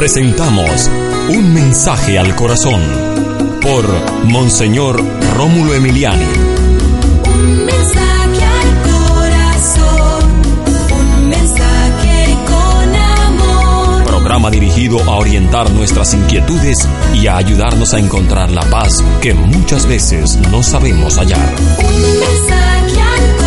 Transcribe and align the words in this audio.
Presentamos 0.00 0.90
Un 1.28 1.52
mensaje 1.52 2.18
al 2.18 2.34
corazón 2.34 2.80
por 3.60 3.84
Monseñor 4.24 5.04
Rómulo 5.36 5.74
Emiliani. 5.74 6.24
Un 7.26 7.66
mensaje 7.66 8.42
al 8.42 8.82
corazón, 8.90 10.24
un 10.90 11.28
mensaje 11.28 12.34
con 12.46 12.96
amor. 12.96 14.04
Programa 14.06 14.50
dirigido 14.50 15.02
a 15.02 15.16
orientar 15.16 15.70
nuestras 15.70 16.14
inquietudes 16.14 16.78
y 17.12 17.26
a 17.26 17.36
ayudarnos 17.36 17.92
a 17.92 17.98
encontrar 17.98 18.50
la 18.50 18.62
paz 18.70 19.04
que 19.20 19.34
muchas 19.34 19.84
veces 19.84 20.38
no 20.50 20.62
sabemos 20.62 21.18
hallar. 21.18 21.54
Un 21.78 22.20
mensaje 22.20 23.02
al 23.02 23.36
corazón, 23.36 23.39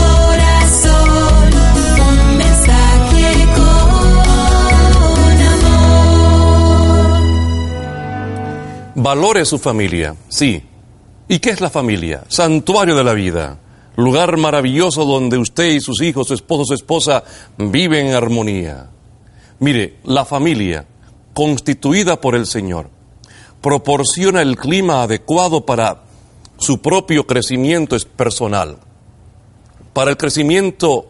Valore 9.03 9.43
su 9.43 9.59
familia, 9.59 10.15
sí. 10.29 10.63
¿Y 11.27 11.39
qué 11.39 11.49
es 11.49 11.59
la 11.59 11.69
familia? 11.69 12.23
Santuario 12.29 12.95
de 12.95 13.03
la 13.03 13.11
vida. 13.11 13.59
Lugar 13.97 14.37
maravilloso 14.37 15.03
donde 15.03 15.37
usted 15.37 15.71
y 15.71 15.81
sus 15.81 16.01
hijos, 16.01 16.27
su 16.27 16.33
esposo, 16.33 16.63
su 16.63 16.73
esposa 16.73 17.21
viven 17.57 18.07
en 18.07 18.13
armonía. 18.13 18.89
Mire, 19.59 19.97
la 20.05 20.23
familia, 20.23 20.85
constituida 21.33 22.21
por 22.21 22.33
el 22.33 22.47
Señor, 22.47 22.89
proporciona 23.59 24.41
el 24.41 24.55
clima 24.55 25.03
adecuado 25.03 25.65
para 25.65 26.03
su 26.57 26.81
propio 26.81 27.27
crecimiento 27.27 27.97
personal, 28.15 28.77
para 29.91 30.11
el 30.11 30.17
crecimiento 30.17 31.07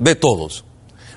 de 0.00 0.16
todos. 0.16 0.64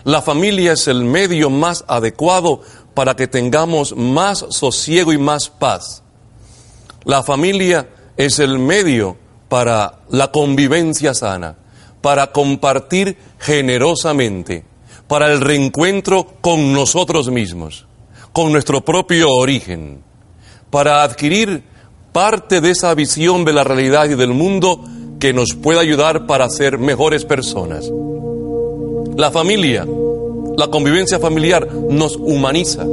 La 0.03 0.21
familia 0.21 0.73
es 0.73 0.87
el 0.87 1.03
medio 1.03 1.49
más 1.49 1.83
adecuado 1.87 2.61
para 2.99 3.15
que 3.15 3.29
tengamos 3.29 3.95
más 3.95 4.45
sosiego 4.49 5.13
y 5.13 5.17
más 5.17 5.49
paz. 5.49 6.03
La 7.05 7.23
familia 7.23 7.87
es 8.17 8.39
el 8.39 8.59
medio 8.59 9.15
para 9.47 9.99
la 10.09 10.33
convivencia 10.33 11.13
sana, 11.13 11.55
para 12.01 12.33
compartir 12.33 13.17
generosamente, 13.39 14.65
para 15.07 15.31
el 15.31 15.39
reencuentro 15.39 16.27
con 16.41 16.73
nosotros 16.73 17.31
mismos, 17.31 17.85
con 18.33 18.51
nuestro 18.51 18.83
propio 18.83 19.29
origen, 19.29 20.03
para 20.69 21.01
adquirir 21.01 21.63
parte 22.11 22.59
de 22.59 22.71
esa 22.71 22.93
visión 22.95 23.45
de 23.45 23.53
la 23.53 23.63
realidad 23.63 24.09
y 24.09 24.15
del 24.15 24.33
mundo 24.33 24.83
que 25.21 25.31
nos 25.31 25.53
pueda 25.53 25.79
ayudar 25.79 26.27
para 26.27 26.49
ser 26.49 26.77
mejores 26.77 27.23
personas. 27.23 27.89
La 29.15 29.31
familia, 29.31 29.87
la 30.59 30.67
convivencia 30.67 31.19
familiar 31.19 31.71
nos 31.73 32.17
humaniza 32.17 32.83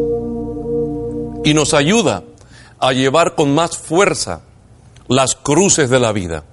y 1.44 1.52
nos 1.52 1.74
ayuda 1.74 2.22
a 2.78 2.92
llevar 2.92 3.34
con 3.34 3.52
más 3.54 3.76
fuerza 3.76 4.42
las 5.08 5.34
cruces 5.34 5.90
de 5.90 5.98
la 5.98 6.12
vida. 6.12 6.44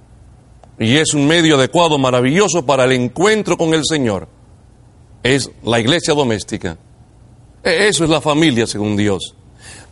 Y 0.78 0.96
es 0.96 1.14
un 1.14 1.26
medio 1.28 1.56
adecuado, 1.56 1.98
maravilloso 1.98 2.66
para 2.66 2.84
el 2.84 2.92
encuentro 2.92 3.56
con 3.56 3.74
el 3.74 3.84
Señor. 3.84 4.26
Es 5.22 5.50
la 5.62 5.78
iglesia 5.78 6.14
doméstica. 6.14 6.76
E- 7.62 7.88
Eso 7.88 8.02
es 8.04 8.10
la 8.10 8.20
familia 8.20 8.66
según 8.66 8.96
Dios. 8.96 9.34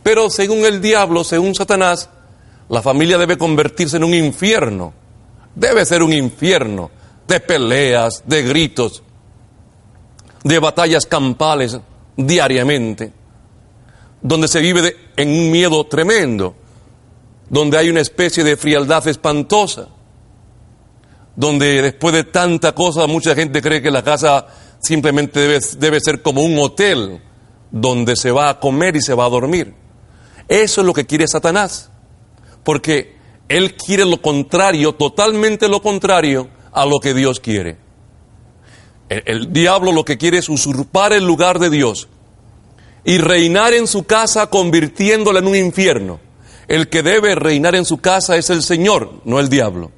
Pero 0.03 0.29
según 0.29 0.65
el 0.65 0.81
diablo, 0.81 1.23
según 1.23 1.55
Satanás, 1.55 2.09
la 2.67 2.81
familia 2.81 3.17
debe 3.17 3.37
convertirse 3.37 3.95
en 3.95 4.03
un 4.03 4.13
infierno. 4.13 4.93
Debe 5.55 5.85
ser 5.85 6.03
un 6.03 6.11
infierno 6.11 6.91
de 7.27 7.39
peleas, 7.39 8.23
de 8.25 8.43
gritos, 8.43 9.02
de 10.43 10.59
batallas 10.59 11.05
campales 11.05 11.77
diariamente, 12.17 13.11
donde 14.21 14.47
se 14.47 14.59
vive 14.61 14.81
de- 14.81 14.97
en 15.17 15.29
un 15.29 15.51
miedo 15.51 15.83
tremendo, 15.85 16.55
donde 17.49 17.77
hay 17.77 17.89
una 17.89 18.01
especie 18.01 18.43
de 18.43 18.57
frialdad 18.57 19.07
espantosa, 19.07 19.87
donde 21.35 21.81
después 21.81 22.13
de 22.13 22.23
tanta 22.25 22.73
cosa 22.73 23.07
mucha 23.07 23.35
gente 23.35 23.61
cree 23.61 23.81
que 23.81 23.91
la 23.91 24.03
casa 24.03 24.45
simplemente 24.79 25.39
debe, 25.39 25.59
debe 25.77 25.99
ser 25.99 26.21
como 26.21 26.41
un 26.43 26.57
hotel 26.59 27.21
donde 27.71 28.15
se 28.15 28.31
va 28.31 28.49
a 28.49 28.59
comer 28.59 28.95
y 28.95 29.01
se 29.01 29.13
va 29.13 29.25
a 29.25 29.29
dormir. 29.29 29.73
Eso 30.47 30.81
es 30.81 30.87
lo 30.87 30.93
que 30.93 31.05
quiere 31.05 31.27
Satanás, 31.27 31.89
porque 32.63 33.15
él 33.49 33.75
quiere 33.75 34.05
lo 34.05 34.21
contrario, 34.21 34.93
totalmente 34.93 35.67
lo 35.67 35.81
contrario 35.81 36.49
a 36.71 36.85
lo 36.85 36.99
que 36.99 37.13
Dios 37.13 37.39
quiere. 37.39 37.77
El, 39.25 39.53
diablo 39.53 39.91
lo 39.91 40.05
que 40.05 40.17
quiere 40.17 40.39
es 40.39 40.49
usurpar 40.49 41.13
el 41.13 41.25
lugar 41.25 41.59
de 41.59 41.69
Dios 41.69 42.07
y 43.05 43.17
reinar 43.17 43.73
en 43.73 43.87
su 43.87 44.03
casa 44.03 44.47
convirtiéndola 44.47 45.39
en 45.39 45.47
un 45.47 45.55
infierno. 45.55 46.19
El 46.67 46.89
que 46.89 47.03
debe 47.03 47.35
reinar 47.35 47.75
en 47.75 47.85
su 47.85 47.97
casa 47.97 48.37
es 48.37 48.49
el 48.49 48.63
Señor, 48.63 49.21
no 49.25 49.39
el 49.39 49.49
diablo. 49.49 49.91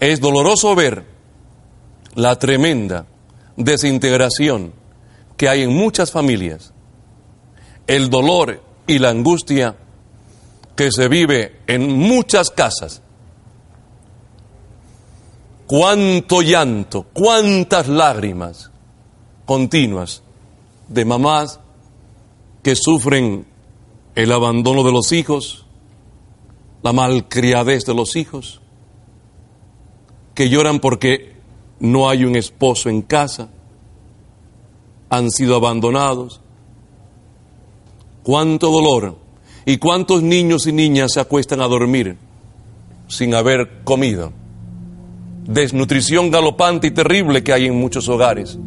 Es 0.00 0.20
doloroso 0.20 0.74
ver 0.74 1.04
la 2.14 2.38
tremenda 2.38 3.06
desintegración 3.56 4.72
que 5.36 5.48
hay 5.48 5.62
en 5.62 5.74
muchas 5.74 6.10
familias, 6.10 6.72
el 7.86 8.08
dolor 8.08 8.62
y 8.86 8.98
la 8.98 9.10
angustia 9.10 9.76
que 10.74 10.90
se 10.90 11.08
vive 11.08 11.60
en 11.66 11.92
muchas 11.92 12.50
casas. 12.50 13.02
Cuánto 15.70 16.42
llanto, 16.42 17.06
cuántas 17.12 17.86
lágrimas 17.86 18.72
continuas 19.46 20.24
de 20.88 21.04
mamás 21.04 21.60
que 22.60 22.74
sufren 22.74 23.46
el 24.16 24.32
abandono 24.32 24.82
de 24.82 24.90
los 24.90 25.12
hijos, 25.12 25.64
la 26.82 26.92
malcriadez 26.92 27.84
de 27.84 27.94
los 27.94 28.16
hijos, 28.16 28.60
que 30.34 30.48
lloran 30.48 30.80
porque 30.80 31.36
no 31.78 32.08
hay 32.08 32.24
un 32.24 32.34
esposo 32.34 32.88
en 32.88 33.02
casa, 33.02 33.48
han 35.08 35.30
sido 35.30 35.54
abandonados. 35.54 36.40
Cuánto 38.24 38.72
dolor 38.72 39.18
y 39.64 39.76
cuántos 39.76 40.20
niños 40.20 40.66
y 40.66 40.72
niñas 40.72 41.12
se 41.12 41.20
acuestan 41.20 41.60
a 41.60 41.68
dormir 41.68 42.16
sin 43.06 43.36
haber 43.36 43.84
comido. 43.84 44.39
Desnutrición 45.46 46.30
galopante 46.30 46.86
y 46.88 46.90
terrible 46.92 47.42
que 47.42 47.52
hay 47.52 47.66
en 47.66 47.76
muchos 47.76 48.08
hogares. 48.08 48.58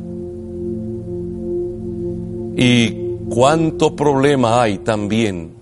Y 2.56 2.92
cuánto 3.30 3.96
problema 3.96 4.62
hay 4.62 4.78
también 4.80 5.56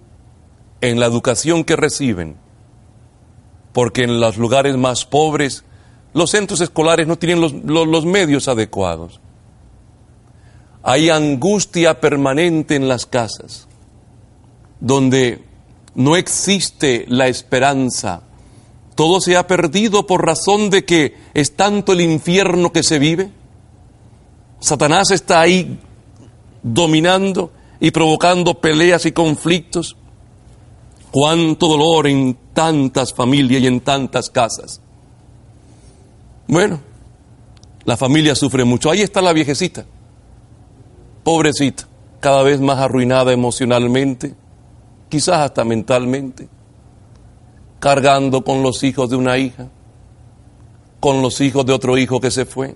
en 0.81 0.99
la 0.99 1.05
educación 1.05 1.63
que 1.63 1.75
reciben, 1.75 2.35
porque 3.72 4.03
en 4.03 4.19
los 4.19 4.38
lugares 4.38 4.75
más 4.77 5.05
pobres 5.05 5.63
los 6.13 6.31
centros 6.31 6.59
escolares 6.59 7.07
no 7.07 7.17
tienen 7.17 7.39
los, 7.39 7.53
los- 7.53 7.88
los 7.88 8.05
medios 8.05 8.47
adecuados. 8.47 9.22
Hay 10.83 11.09
angustia 11.09 12.01
permanente 12.01 12.75
en 12.75 12.88
las 12.89 13.05
casas, 13.05 13.67
donde 14.79 15.43
no 15.93 16.16
existe 16.17 17.05
la 17.07 17.28
esperanza. 17.28 18.23
Todo 19.01 19.19
se 19.19 19.35
ha 19.35 19.47
perdido 19.47 20.06
por 20.06 20.23
razón 20.23 20.69
de 20.69 20.85
que 20.85 21.16
es 21.34 21.56
tanto 21.56 21.94
el 21.94 22.01
infierno 22.01 22.72
que 22.72 22.84
se 22.84 23.00
vive. 23.00 23.31
Satanás 24.59 25.09
está 25.09 25.41
ahí 25.41 25.79
dominando 26.62 27.51
y 27.79 27.90
provocando 27.90 28.61
peleas 28.61 29.07
y 29.07 29.11
conflictos. 29.11 29.97
Cuánto 31.09 31.67
dolor 31.67 32.06
en 32.06 32.38
tantas 32.53 33.11
familias 33.11 33.63
y 33.63 33.66
en 33.66 33.79
tantas 33.79 34.29
casas. 34.29 34.81
Bueno, 36.45 36.79
la 37.85 37.97
familia 37.97 38.35
sufre 38.35 38.66
mucho. 38.66 38.91
Ahí 38.91 39.01
está 39.01 39.19
la 39.23 39.34
viejecita, 39.34 39.84
pobrecita, 41.23 41.88
cada 42.19 42.44
vez 42.44 42.61
más 42.61 42.78
arruinada 42.78 43.34
emocionalmente, 43.34 44.35
quizás 45.09 45.37
hasta 45.37 45.64
mentalmente, 45.64 46.49
cargando 47.81 48.43
con 48.43 48.61
los 48.61 48.83
hijos 48.83 49.09
de 49.09 49.16
una 49.16 49.39
hija, 49.39 49.67
con 50.99 51.23
los 51.23 51.41
hijos 51.41 51.66
de 51.66 51.73
otro 51.73 51.97
hijo 51.97 52.22
que 52.22 52.29
se 52.29 52.45
fue. 52.45 52.75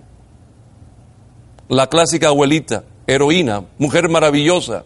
La 1.68 1.86
clásica 1.86 2.26
abuelita, 2.26 2.82
heroína, 3.06 3.66
mujer 3.78 4.08
maravillosa, 4.08 4.84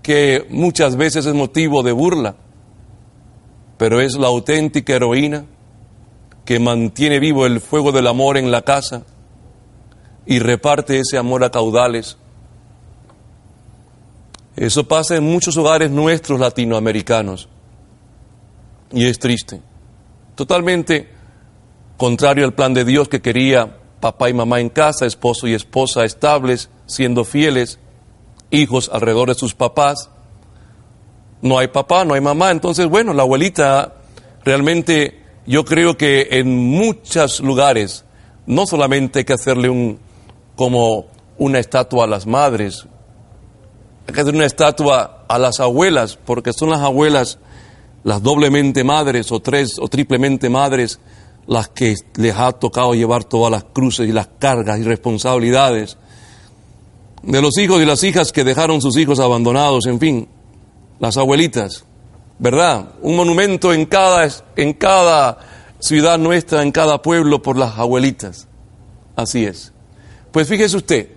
que 0.00 0.46
muchas 0.48 0.94
veces 0.94 1.26
es 1.26 1.34
motivo 1.34 1.82
de 1.82 1.90
burla, 1.90 2.36
pero 3.78 4.00
es 4.00 4.16
la 4.16 4.28
auténtica 4.28 4.94
heroína 4.94 5.44
que 6.44 6.60
mantiene 6.60 7.18
vivo 7.18 7.46
el 7.46 7.60
fuego 7.60 7.90
del 7.90 8.06
amor 8.06 8.36
en 8.38 8.52
la 8.52 8.62
casa 8.62 9.02
y 10.24 10.38
reparte 10.38 11.00
ese 11.00 11.18
amor 11.18 11.42
a 11.42 11.50
caudales. 11.50 12.16
Eso 14.54 14.86
pasa 14.86 15.16
en 15.16 15.24
muchos 15.24 15.56
hogares 15.56 15.90
nuestros 15.90 16.38
latinoamericanos 16.38 17.48
y 18.92 19.06
es 19.06 19.18
triste. 19.18 19.60
Totalmente 20.34 21.08
contrario 21.96 22.44
al 22.44 22.54
plan 22.54 22.74
de 22.74 22.84
Dios 22.84 23.08
que 23.08 23.20
quería 23.20 23.78
papá 24.00 24.30
y 24.30 24.34
mamá 24.34 24.60
en 24.60 24.68
casa, 24.68 25.06
esposo 25.06 25.46
y 25.48 25.54
esposa 25.54 26.04
estables, 26.04 26.70
siendo 26.86 27.24
fieles, 27.24 27.78
hijos 28.50 28.90
alrededor 28.92 29.28
de 29.28 29.34
sus 29.34 29.54
papás. 29.54 30.10
No 31.42 31.58
hay 31.58 31.68
papá, 31.68 32.04
no 32.04 32.14
hay 32.14 32.20
mamá, 32.20 32.50
entonces 32.50 32.86
bueno, 32.86 33.12
la 33.14 33.22
abuelita 33.22 33.94
realmente 34.44 35.22
yo 35.46 35.64
creo 35.64 35.96
que 35.96 36.28
en 36.32 36.56
muchos 36.56 37.40
lugares 37.40 38.04
no 38.46 38.66
solamente 38.66 39.20
hay 39.20 39.24
que 39.24 39.32
hacerle 39.34 39.68
un 39.68 39.98
como 40.56 41.06
una 41.36 41.60
estatua 41.60 42.04
a 42.04 42.08
las 42.08 42.26
madres, 42.26 42.86
hay 44.06 44.14
que 44.14 44.20
hacer 44.20 44.34
una 44.34 44.46
estatua 44.46 45.24
a 45.28 45.38
las 45.38 45.60
abuelas, 45.60 46.16
porque 46.16 46.52
son 46.52 46.70
las 46.70 46.80
abuelas 46.80 47.38
las 48.04 48.22
doblemente 48.22 48.84
madres 48.84 49.32
o 49.32 49.40
tres 49.40 49.78
o 49.78 49.88
triplemente 49.88 50.48
madres 50.48 51.00
las 51.46 51.68
que 51.68 51.94
les 52.16 52.36
ha 52.36 52.52
tocado 52.52 52.94
llevar 52.94 53.24
todas 53.24 53.50
las 53.50 53.64
cruces 53.64 54.08
y 54.08 54.12
las 54.12 54.28
cargas 54.38 54.78
y 54.78 54.82
responsabilidades 54.82 55.96
de 57.22 57.42
los 57.42 57.58
hijos 57.58 57.80
y 57.82 57.86
las 57.86 58.02
hijas 58.04 58.32
que 58.32 58.44
dejaron 58.44 58.80
sus 58.80 58.96
hijos 58.96 59.18
abandonados, 59.18 59.86
en 59.86 59.98
fin, 59.98 60.28
las 61.00 61.16
abuelitas, 61.16 61.84
¿verdad? 62.38 62.90
Un 63.02 63.16
monumento 63.16 63.72
en 63.72 63.86
cada, 63.86 64.28
en 64.56 64.72
cada 64.74 65.38
ciudad 65.78 66.18
nuestra, 66.18 66.62
en 66.62 66.72
cada 66.72 67.02
pueblo 67.02 67.42
por 67.42 67.56
las 67.56 67.78
abuelitas. 67.78 68.46
Así 69.16 69.44
es. 69.44 69.72
Pues 70.30 70.48
fíjese 70.48 70.76
usted, 70.76 71.08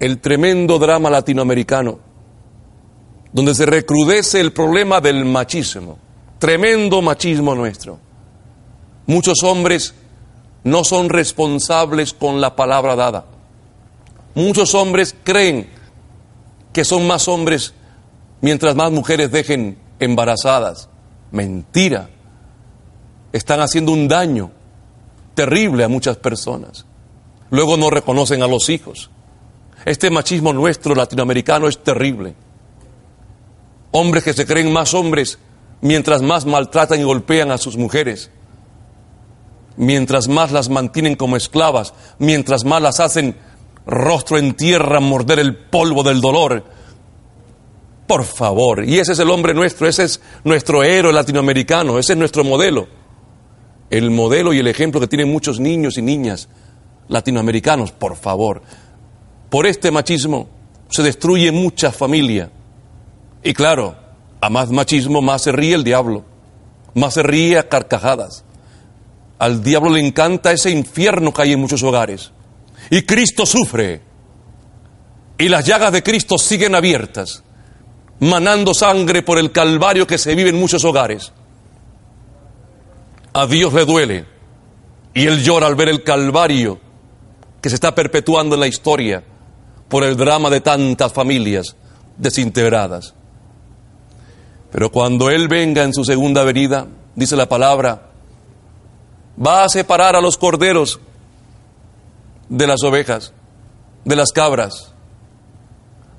el 0.00 0.20
tremendo 0.20 0.78
drama 0.78 1.10
latinoamericano, 1.10 2.00
donde 3.32 3.54
se 3.54 3.66
recrudece 3.66 4.40
el 4.40 4.52
problema 4.52 5.00
del 5.00 5.24
machismo, 5.24 5.98
tremendo 6.38 7.00
machismo 7.00 7.54
nuestro. 7.54 7.98
Muchos 9.06 9.42
hombres 9.42 9.94
no 10.64 10.84
son 10.84 11.08
responsables 11.08 12.12
con 12.12 12.40
la 12.40 12.54
palabra 12.54 12.94
dada. 12.94 13.24
Muchos 14.34 14.74
hombres 14.74 15.14
creen 15.24 15.68
que 16.72 16.84
son 16.84 17.06
más 17.06 17.28
hombres 17.28 17.74
mientras 18.40 18.74
más 18.74 18.90
mujeres 18.90 19.30
dejen 19.30 19.78
embarazadas. 19.98 20.88
Mentira. 21.30 22.08
Están 23.32 23.60
haciendo 23.60 23.92
un 23.92 24.08
daño 24.08 24.50
terrible 25.34 25.84
a 25.84 25.88
muchas 25.88 26.16
personas. 26.18 26.84
Luego 27.50 27.76
no 27.76 27.90
reconocen 27.90 28.42
a 28.42 28.46
los 28.46 28.68
hijos. 28.68 29.10
Este 29.84 30.10
machismo 30.10 30.52
nuestro 30.52 30.94
latinoamericano 30.94 31.66
es 31.66 31.82
terrible. 31.82 32.34
Hombres 33.92 34.24
que 34.24 34.32
se 34.32 34.46
creen 34.46 34.72
más 34.72 34.94
hombres 34.94 35.38
mientras 35.82 36.22
más 36.22 36.46
maltratan 36.46 37.00
y 37.00 37.04
golpean 37.04 37.50
a 37.50 37.58
sus 37.58 37.76
mujeres, 37.76 38.30
mientras 39.76 40.28
más 40.28 40.50
las 40.52 40.68
mantienen 40.70 41.16
como 41.16 41.36
esclavas, 41.36 41.92
mientras 42.18 42.64
más 42.64 42.80
las 42.80 43.00
hacen 43.00 43.36
rostro 43.84 44.38
en 44.38 44.54
tierra, 44.54 45.00
morder 45.00 45.40
el 45.40 45.56
polvo 45.56 46.02
del 46.02 46.20
dolor. 46.20 46.64
Por 48.06 48.24
favor, 48.24 48.84
y 48.84 48.98
ese 48.98 49.12
es 49.12 49.18
el 49.18 49.30
hombre 49.30 49.54
nuestro, 49.54 49.86
ese 49.86 50.04
es 50.04 50.20
nuestro 50.44 50.82
héroe 50.82 51.12
latinoamericano, 51.12 51.98
ese 51.98 52.12
es 52.12 52.18
nuestro 52.18 52.44
modelo. 52.44 52.86
El 53.90 54.10
modelo 54.10 54.52
y 54.52 54.58
el 54.58 54.68
ejemplo 54.68 55.00
que 55.00 55.08
tienen 55.08 55.30
muchos 55.30 55.60
niños 55.60 55.98
y 55.98 56.02
niñas 56.02 56.48
latinoamericanos, 57.08 57.92
por 57.92 58.16
favor. 58.16 58.62
Por 59.50 59.66
este 59.66 59.90
machismo 59.90 60.48
se 60.88 61.02
destruye 61.02 61.52
mucha 61.52 61.92
familia. 61.92 62.50
Y 63.42 63.54
claro, 63.54 63.96
a 64.40 64.50
más 64.50 64.70
machismo, 64.70 65.20
más 65.22 65.42
se 65.42 65.52
ríe 65.52 65.74
el 65.74 65.84
diablo, 65.84 66.24
más 66.94 67.14
se 67.14 67.22
ríe 67.22 67.58
a 67.58 67.68
carcajadas. 67.68 68.44
Al 69.38 69.62
diablo 69.62 69.90
le 69.90 70.06
encanta 70.06 70.52
ese 70.52 70.70
infierno 70.70 71.32
que 71.32 71.42
hay 71.42 71.52
en 71.52 71.60
muchos 71.60 71.82
hogares. 71.82 72.30
Y 72.90 73.02
Cristo 73.02 73.46
sufre. 73.46 74.00
Y 75.38 75.48
las 75.48 75.66
llagas 75.66 75.92
de 75.92 76.02
Cristo 76.02 76.38
siguen 76.38 76.74
abiertas, 76.74 77.42
manando 78.20 78.74
sangre 78.74 79.22
por 79.22 79.38
el 79.38 79.50
calvario 79.50 80.06
que 80.06 80.18
se 80.18 80.34
vive 80.34 80.50
en 80.50 80.60
muchos 80.60 80.84
hogares. 80.84 81.32
A 83.32 83.46
Dios 83.46 83.72
le 83.72 83.84
duele. 83.84 84.26
Y 85.14 85.26
Él 85.26 85.42
llora 85.42 85.66
al 85.66 85.74
ver 85.74 85.88
el 85.88 86.04
calvario 86.04 86.80
que 87.60 87.68
se 87.68 87.74
está 87.74 87.94
perpetuando 87.94 88.54
en 88.54 88.60
la 88.60 88.66
historia 88.66 89.22
por 89.88 90.04
el 90.04 90.16
drama 90.16 90.50
de 90.50 90.60
tantas 90.60 91.12
familias 91.12 91.76
desintegradas. 92.16 93.14
Pero 94.72 94.90
cuando 94.90 95.28
Él 95.28 95.48
venga 95.48 95.84
en 95.84 95.92
su 95.92 96.02
segunda 96.02 96.44
venida, 96.44 96.86
dice 97.14 97.36
la 97.36 97.46
palabra, 97.46 98.08
va 99.38 99.64
a 99.64 99.68
separar 99.68 100.16
a 100.16 100.20
los 100.20 100.38
corderos 100.38 100.98
de 102.48 102.66
las 102.66 102.82
ovejas, 102.82 103.34
de 104.06 104.16
las 104.16 104.32
cabras. 104.32 104.94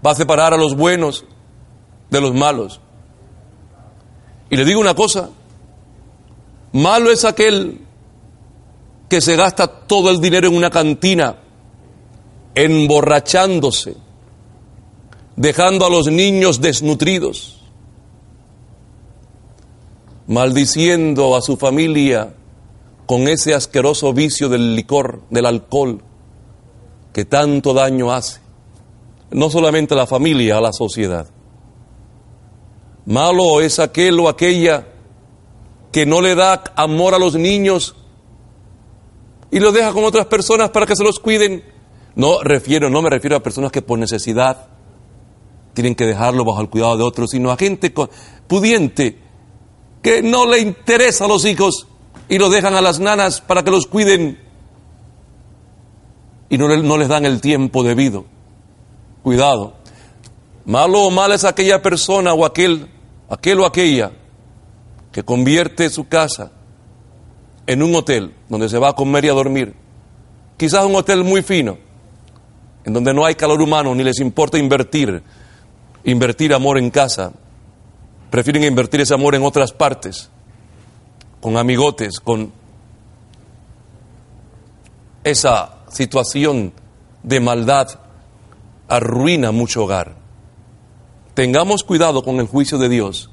Va 0.06 0.12
a 0.12 0.16
separar 0.16 0.54
a 0.54 0.58
los 0.58 0.76
buenos 0.76 1.26
de 2.12 2.22
los 2.22 2.36
malos. 2.36 2.80
Y 4.52 4.56
le 4.56 4.66
digo 4.66 4.80
una 4.80 4.94
cosa, 4.94 5.32
malo 6.74 7.10
es 7.10 7.26
aquel 7.26 7.82
que 9.10 9.20
se 9.20 9.36
gasta 9.36 9.68
todo 9.68 10.12
el 10.12 10.22
dinero 10.22 10.48
en 10.48 10.56
una 10.56 10.70
cantina, 10.70 11.38
emborrachándose, 12.54 13.96
dejando 15.36 15.88
a 15.88 15.90
los 15.90 16.06
niños 16.06 16.62
desnutridos 16.62 17.63
maldiciendo 20.34 21.36
a 21.36 21.42
su 21.42 21.58
familia 21.58 22.34
con 23.06 23.28
ese 23.28 23.54
asqueroso 23.54 24.14
vicio 24.14 24.50
del 24.50 24.76
licor, 24.76 25.22
del 25.30 25.46
alcohol, 25.46 26.02
que 27.14 27.24
tanto 27.24 27.72
daño 27.72 28.12
hace, 28.12 28.42
no 29.30 29.52
solamente 29.52 29.94
a 29.94 29.98
la 29.98 30.08
familia, 30.08 30.58
a 30.58 30.62
la 30.62 30.74
sociedad. 30.74 31.28
Malo 33.06 33.62
es 33.62 33.78
aquel 33.78 34.20
o 34.20 34.28
aquella 34.28 34.88
que 35.92 36.08
no 36.08 36.20
le 36.20 36.34
da 36.34 36.64
amor 36.76 37.14
a 37.14 37.20
los 37.20 37.36
niños 37.36 37.96
y 39.52 39.60
los 39.60 39.72
deja 39.72 39.94
con 39.94 40.04
otras 40.04 40.26
personas 40.26 40.72
para 40.72 40.88
que 40.88 40.96
se 40.96 41.04
los 41.04 41.20
cuiden. 41.20 41.64
No 42.16 42.42
refiero, 42.42 42.90
no 42.90 43.04
me 43.04 43.12
refiero 43.12 43.36
a 43.36 43.44
personas 43.44 43.72
que 43.72 43.84
por 43.84 44.00
necesidad 44.00 44.70
tienen 45.76 45.94
que 45.94 46.08
dejarlo 46.08 46.44
bajo 46.44 46.62
el 46.62 46.70
cuidado 46.70 46.98
de 46.98 47.04
otros, 47.04 47.30
sino 47.30 47.52
a 47.52 47.58
gente 47.58 47.94
pudiente 48.48 49.23
que 50.04 50.22
no 50.22 50.46
le 50.46 50.60
interesa 50.60 51.26
a 51.26 51.28
los 51.28 51.46
hijos 51.46 51.88
y 52.30 52.38
los 52.38 52.52
dejan 52.52 52.76
a 52.76 52.82
las 52.82 53.00
nanas 53.00 53.42
para 53.42 53.64
que 53.64 53.72
los 53.72 53.88
cuiden 53.88 54.40
y 56.50 56.58
no, 56.58 56.68
no 56.68 56.98
les 56.98 57.08
dan 57.08 57.26
el 57.26 57.42
tiempo 57.42 57.82
debido. 57.82 58.26
Cuidado. 59.24 59.74
Malo 60.66 61.04
o 61.04 61.10
mal 61.10 61.32
es 61.32 61.46
aquella 61.46 61.82
persona 61.82 62.34
o 62.34 62.46
aquel, 62.46 62.90
aquel 63.30 63.62
o 63.62 63.66
aquella 63.66 64.12
que 65.12 65.24
convierte 65.24 65.90
su 65.90 66.08
casa 66.08 66.52
en 67.66 67.82
un 67.82 67.96
hotel 67.96 68.36
donde 68.50 68.70
se 68.70 68.78
va 68.78 68.90
a 68.90 68.94
comer 68.94 69.26
y 69.26 69.30
a 69.30 69.34
dormir. 69.34 69.74
Quizás 70.58 70.86
un 70.86 70.96
hotel 70.96 71.24
muy 71.24 71.42
fino, 71.42 71.78
en 72.84 72.94
donde 72.94 73.14
no 73.14 73.26
hay 73.26 73.36
calor 73.36 73.62
humano 73.62 73.96
ni 73.96 74.04
les 74.04 74.20
importa 74.20 74.58
invertir, 74.58 75.24
invertir 76.04 76.54
amor 76.54 76.78
en 76.78 76.90
casa, 76.90 77.34
prefieren 78.34 78.64
invertir 78.64 79.00
ese 79.00 79.14
amor 79.14 79.36
en 79.36 79.44
otras 79.44 79.74
partes, 79.74 80.28
con 81.40 81.56
amigotes, 81.56 82.20
con 82.20 82.52
esa 85.24 85.76
situación 85.92 86.74
de 87.22 87.40
maldad 87.40 87.90
arruina 88.88 89.52
mucho 89.52 89.84
hogar. 89.84 90.16
Tengamos 91.36 91.84
cuidado 91.84 92.24
con 92.24 92.40
el 92.40 92.48
juicio 92.48 92.80
de 92.80 92.90
Dios. 92.90 93.30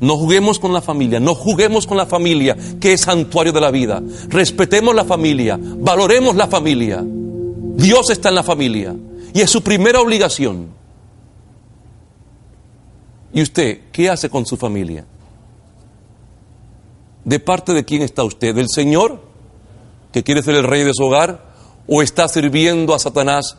No 0.00 0.16
juguemos 0.16 0.58
con 0.58 0.72
la 0.72 0.82
familia, 0.82 1.20
no 1.20 1.36
juguemos 1.36 1.86
con 1.86 1.96
la 1.96 2.06
familia, 2.06 2.56
que 2.80 2.94
es 2.94 3.02
santuario 3.02 3.52
de 3.52 3.60
la 3.60 3.70
vida. 3.70 4.02
Respetemos 4.26 4.92
la 4.92 5.04
familia, 5.04 5.56
valoremos 5.56 6.34
la 6.34 6.48
familia. 6.48 7.00
Dios 7.04 8.10
está 8.10 8.30
en 8.30 8.34
la 8.34 8.42
familia 8.42 8.92
y 9.32 9.40
es 9.40 9.48
su 9.48 9.62
primera 9.62 10.00
obligación. 10.00 10.81
¿Y 13.32 13.42
usted 13.42 13.90
qué 13.92 14.10
hace 14.10 14.28
con 14.28 14.44
su 14.44 14.56
familia? 14.56 15.06
¿De 17.24 17.40
parte 17.40 17.72
de 17.72 17.84
quién 17.84 18.02
está 18.02 18.24
usted? 18.24 18.54
¿Del 18.54 18.68
Señor, 18.68 19.22
que 20.12 20.22
quiere 20.22 20.42
ser 20.42 20.54
el 20.56 20.64
rey 20.64 20.84
de 20.84 20.92
su 20.92 21.04
hogar? 21.04 21.52
¿O 21.86 22.02
está 22.02 22.28
sirviendo 22.28 22.94
a 22.94 22.98
Satanás, 22.98 23.56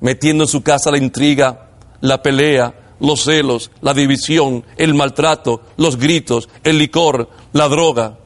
metiendo 0.00 0.44
en 0.44 0.48
su 0.48 0.62
casa 0.62 0.90
la 0.90 0.98
intriga, 0.98 1.70
la 2.00 2.22
pelea, 2.22 2.94
los 3.00 3.24
celos, 3.24 3.70
la 3.80 3.92
división, 3.92 4.64
el 4.76 4.94
maltrato, 4.94 5.62
los 5.76 5.96
gritos, 5.96 6.48
el 6.62 6.78
licor, 6.78 7.28
la 7.52 7.68
droga, 7.68 8.18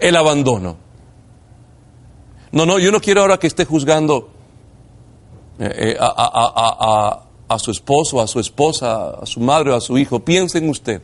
el 0.00 0.16
abandono? 0.16 0.76
No, 2.50 2.66
no, 2.66 2.78
yo 2.78 2.90
no 2.90 3.00
quiero 3.00 3.20
ahora 3.20 3.38
que 3.38 3.46
esté 3.46 3.64
juzgando 3.64 4.30
eh, 5.60 5.70
eh, 5.76 5.96
a, 6.00 6.06
a, 6.06 6.30
a 6.34 6.76
a 6.80 7.27
su 7.56 7.70
esposo, 7.70 8.20
a 8.20 8.26
su 8.26 8.40
esposa, 8.40 9.10
a 9.10 9.26
su 9.26 9.38
madre 9.38 9.70
o 9.70 9.76
a 9.76 9.80
su 9.80 9.96
hijo. 9.96 10.18
Piense 10.18 10.58
en 10.58 10.68
usted, 10.68 11.00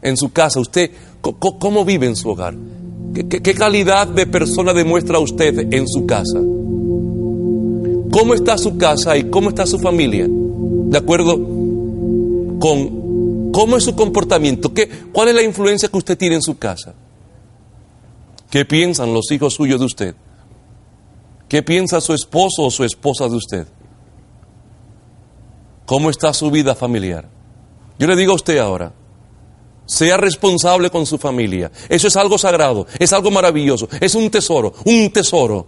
en 0.00 0.16
su 0.16 0.32
casa. 0.32 0.60
¿Usted 0.60 0.90
cómo 1.20 1.84
vive 1.84 2.06
en 2.06 2.16
su 2.16 2.30
hogar? 2.30 2.54
¿Qué, 3.14 3.42
qué 3.42 3.54
calidad 3.54 4.06
de 4.06 4.26
persona 4.26 4.72
demuestra 4.72 5.18
usted 5.18 5.72
en 5.72 5.86
su 5.86 6.06
casa? 6.06 6.38
¿Cómo 8.10 8.32
está 8.32 8.56
su 8.56 8.78
casa 8.78 9.16
y 9.18 9.30
cómo 9.30 9.50
está 9.50 9.66
su 9.66 9.78
familia? 9.78 10.26
de 10.88 10.96
acuerdo 10.96 11.36
con 12.58 13.50
cómo 13.52 13.76
es 13.76 13.84
su 13.84 13.94
comportamiento, 13.94 14.72
qué, 14.72 14.88
cuál 15.12 15.28
es 15.28 15.34
la 15.34 15.42
influencia 15.42 15.88
que 15.88 15.98
usted 15.98 16.16
tiene 16.16 16.36
en 16.36 16.42
su 16.42 16.58
casa. 16.58 16.94
¿Qué 18.50 18.64
piensan 18.64 19.12
los 19.12 19.30
hijos 19.30 19.54
suyos 19.54 19.80
de 19.80 19.86
usted? 19.86 20.14
¿Qué 21.48 21.62
piensa 21.62 22.00
su 22.00 22.14
esposo 22.14 22.64
o 22.64 22.70
su 22.70 22.84
esposa 22.84 23.28
de 23.28 23.36
usted? 23.36 23.66
¿Cómo 25.88 26.10
está 26.10 26.34
su 26.34 26.50
vida 26.50 26.74
familiar? 26.74 27.30
Yo 27.98 28.06
le 28.06 28.14
digo 28.14 28.32
a 28.32 28.34
usted 28.34 28.58
ahora, 28.58 28.92
sea 29.86 30.18
responsable 30.18 30.90
con 30.90 31.06
su 31.06 31.16
familia. 31.16 31.72
Eso 31.88 32.08
es 32.08 32.16
algo 32.18 32.36
sagrado, 32.36 32.86
es 32.98 33.10
algo 33.14 33.30
maravilloso, 33.30 33.88
es 33.98 34.14
un 34.14 34.28
tesoro, 34.28 34.74
un 34.84 35.10
tesoro 35.10 35.66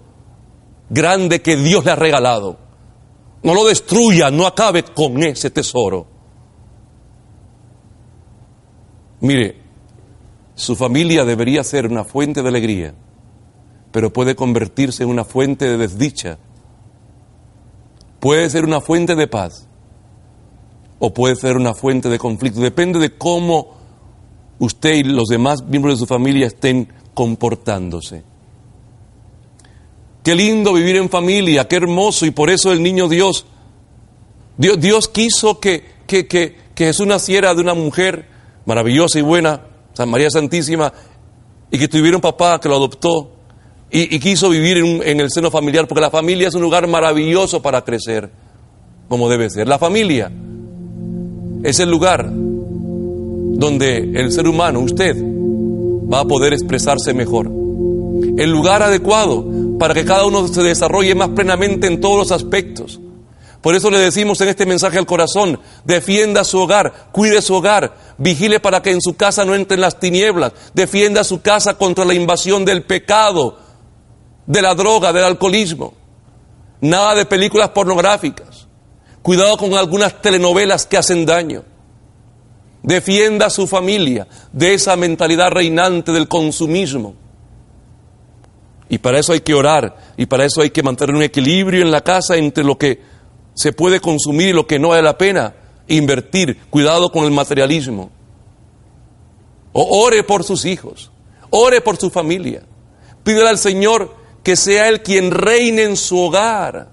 grande 0.91 1.41
que 1.41 1.57
Dios 1.57 1.87
le 1.87 1.93
ha 1.93 1.97
regalado. 1.97 2.59
No 3.43 3.55
lo 3.55 3.67
destruya, 3.67 4.31
no 4.31 4.47
acabe 4.47 4.83
con 4.83 5.23
ese 5.23 5.49
tesoro. 5.49 6.07
Mire, 9.21 9.57
su 10.55 10.77
familia 10.77 11.25
debería 11.25 11.65
ser 11.65 11.87
una 11.87 12.05
fuente 12.05 12.43
de 12.43 12.49
alegría, 12.51 12.95
pero 13.91 14.13
puede 14.13 14.37
convertirse 14.37 15.03
en 15.03 15.09
una 15.09 15.25
fuente 15.25 15.65
de 15.65 15.79
desdicha. 15.79 16.37
Puede 18.21 18.51
ser 18.51 18.67
una 18.67 18.83
fuente 18.83 19.15
de 19.15 19.27
paz 19.27 19.70
o 21.01 21.13
puede 21.13 21.35
ser 21.35 21.57
una 21.57 21.75
fuente 21.75 22.09
de 22.09 22.19
conflicto. 22.19 22.61
Depende 22.61 23.01
de 23.01 23.17
cómo 23.17 23.75
usted 24.61 24.95
y 24.95 25.03
los 25.03 25.29
demás 25.29 25.65
miembros 25.65 25.95
de 25.95 25.99
su 25.99 26.07
familia 26.07 26.47
estén 26.47 26.93
comportándose. 27.15 28.23
Qué 30.23 30.35
lindo 30.35 30.75
vivir 30.75 30.97
en 30.97 31.09
familia, 31.09 31.67
qué 31.67 31.77
hermoso, 31.77 32.27
y 32.27 32.31
por 32.31 32.51
eso 32.51 32.71
el 32.71 32.83
niño 32.83 33.09
Dios, 33.09 33.47
Dios, 34.59 34.79
Dios 34.79 35.09
quiso 35.09 35.59
que, 35.59 35.85
que, 36.07 36.29
que, 36.29 36.57
que 36.75 36.85
Jesús 36.85 37.07
naciera 37.07 37.55
de 37.55 37.63
una 37.63 37.73
mujer 37.73 38.29
maravillosa 38.67 39.19
y 39.19 39.23
buena, 39.23 39.63
San 39.95 40.11
María 40.11 40.31
Santísima, 40.31 40.93
y 41.71 41.79
que 41.79 41.89
tuviera 41.89 42.19
un 42.19 42.21
papá 42.21 42.61
que 42.61 42.69
lo 42.69 42.77
adoptó, 42.77 43.37
y, 43.91 44.21
quiso 44.21 44.51
vivir 44.51 44.77
en 44.77 45.19
el 45.19 45.31
seno 45.31 45.51
familiar, 45.51 45.89
porque 45.89 46.03
la 46.03 46.11
familia 46.11 46.47
es 46.47 46.55
un 46.55 46.63
lugar 46.63 46.87
maravilloso 46.87 47.61
para 47.61 47.83
crecer, 47.83 48.31
como 49.09 49.29
debe 49.29 49.51
ser. 49.51 49.67
La 49.67 49.81
familia 49.81 50.31
es 51.63 51.79
el 51.81 51.91
lugar 51.91 52.31
donde 52.33 53.99
el 53.99 54.33
ser 54.33 54.49
humano, 54.49 54.81
usted, 54.81 55.17
va 55.17 56.21
a 56.21 56.25
poder 56.25 56.53
expresarse 56.53 57.13
mejor. 57.13 57.47
El 57.47 58.51
lugar 58.51 58.83
adecuado 58.83 59.45
para 59.79 59.95
que 59.95 60.05
cada 60.05 60.25
uno 60.25 60.49
se 60.49 60.63
desarrolle 60.63 61.15
más 61.15 61.31
plenamente 61.31 61.87
en 61.87 62.01
todos 62.01 62.19
los 62.19 62.33
aspectos. 62.33 63.01
Por 63.61 63.75
eso 63.75 63.91
le 63.91 63.99
decimos 63.99 64.41
en 64.41 64.49
este 64.49 64.65
mensaje 64.65 64.97
al 64.97 65.05
corazón, 65.05 65.61
defienda 65.85 66.45
su 66.45 66.59
hogar, 66.59 67.09
cuide 67.13 67.43
su 67.43 67.55
hogar, 67.55 67.95
vigile 68.17 68.59
para 68.59 68.81
que 68.81 68.91
en 68.91 69.03
su 69.03 69.17
casa 69.17 69.45
no 69.45 69.55
entren 69.55 69.83
las 69.83 70.01
tinieblas, 70.01 70.53
defienda 70.73 71.25
su 71.25 71.43
casa 71.43 71.75
contra 71.75 72.07
la 72.07 72.15
invasión 72.15 72.65
del 72.65 72.85
pecado, 72.85 73.59
de 74.47 74.63
la 74.63 74.75
droga, 74.75 75.13
del 75.13 75.25
alcoholismo. 75.25 75.93
Nada 76.81 77.15
de 77.15 77.27
películas 77.27 77.69
pornográficas. 77.71 78.60
Cuidado 79.23 79.57
con 79.57 79.75
algunas 79.75 80.21
telenovelas 80.23 80.87
que 80.87 80.97
hacen 80.97 81.27
daño. 81.27 81.65
Defienda 82.83 83.47
a 83.47 83.51
su 83.51 83.67
familia 83.67 84.27
de 84.53 84.75
esa 84.75 84.97
mentalidad 84.97 85.51
reinante 85.51 86.13
del 86.13 86.29
consumismo. 86.29 87.15
Y 88.89 88.99
para 88.99 89.19
eso 89.19 89.33
hay 89.33 89.41
que 89.41 89.55
orar 89.55 89.97
y 90.17 90.27
para 90.27 90.45
eso 90.45 90.63
hay 90.63 90.71
que 90.71 90.83
mantener 90.83 91.15
un 91.15 91.23
equilibrio 91.23 91.83
en 91.83 91.91
la 91.91 92.01
casa 92.01 92.37
entre 92.37 92.65
lo 92.65 92.77
que 92.77 93.01
se 93.55 93.73
puede 93.73 94.01
consumir 94.01 94.49
y 94.49 94.53
lo 94.53 94.67
que 94.67 94.79
no 94.79 94.89
vale 94.89 95.03
la 95.03 95.19
pena 95.19 95.55
invertir. 95.87 96.59
Cuidado 96.71 97.13
con 97.13 97.25
el 97.25 97.31
materialismo. 97.31 98.11
O 99.73 100.05
ore 100.05 100.25
por 100.25 100.43
sus 100.43 100.65
hijos, 100.65 101.13
ore 101.51 101.81
por 101.81 101.99
su 101.99 102.11
familia. 102.11 102.63
Pídele 103.23 103.49
al 103.49 103.59
Señor 103.59 104.17
que 104.43 104.57
sea 104.57 104.89
Él 104.89 105.03
quien 105.03 105.31
reine 105.31 105.83
en 105.83 105.97
su 105.97 106.19
hogar. 106.19 106.89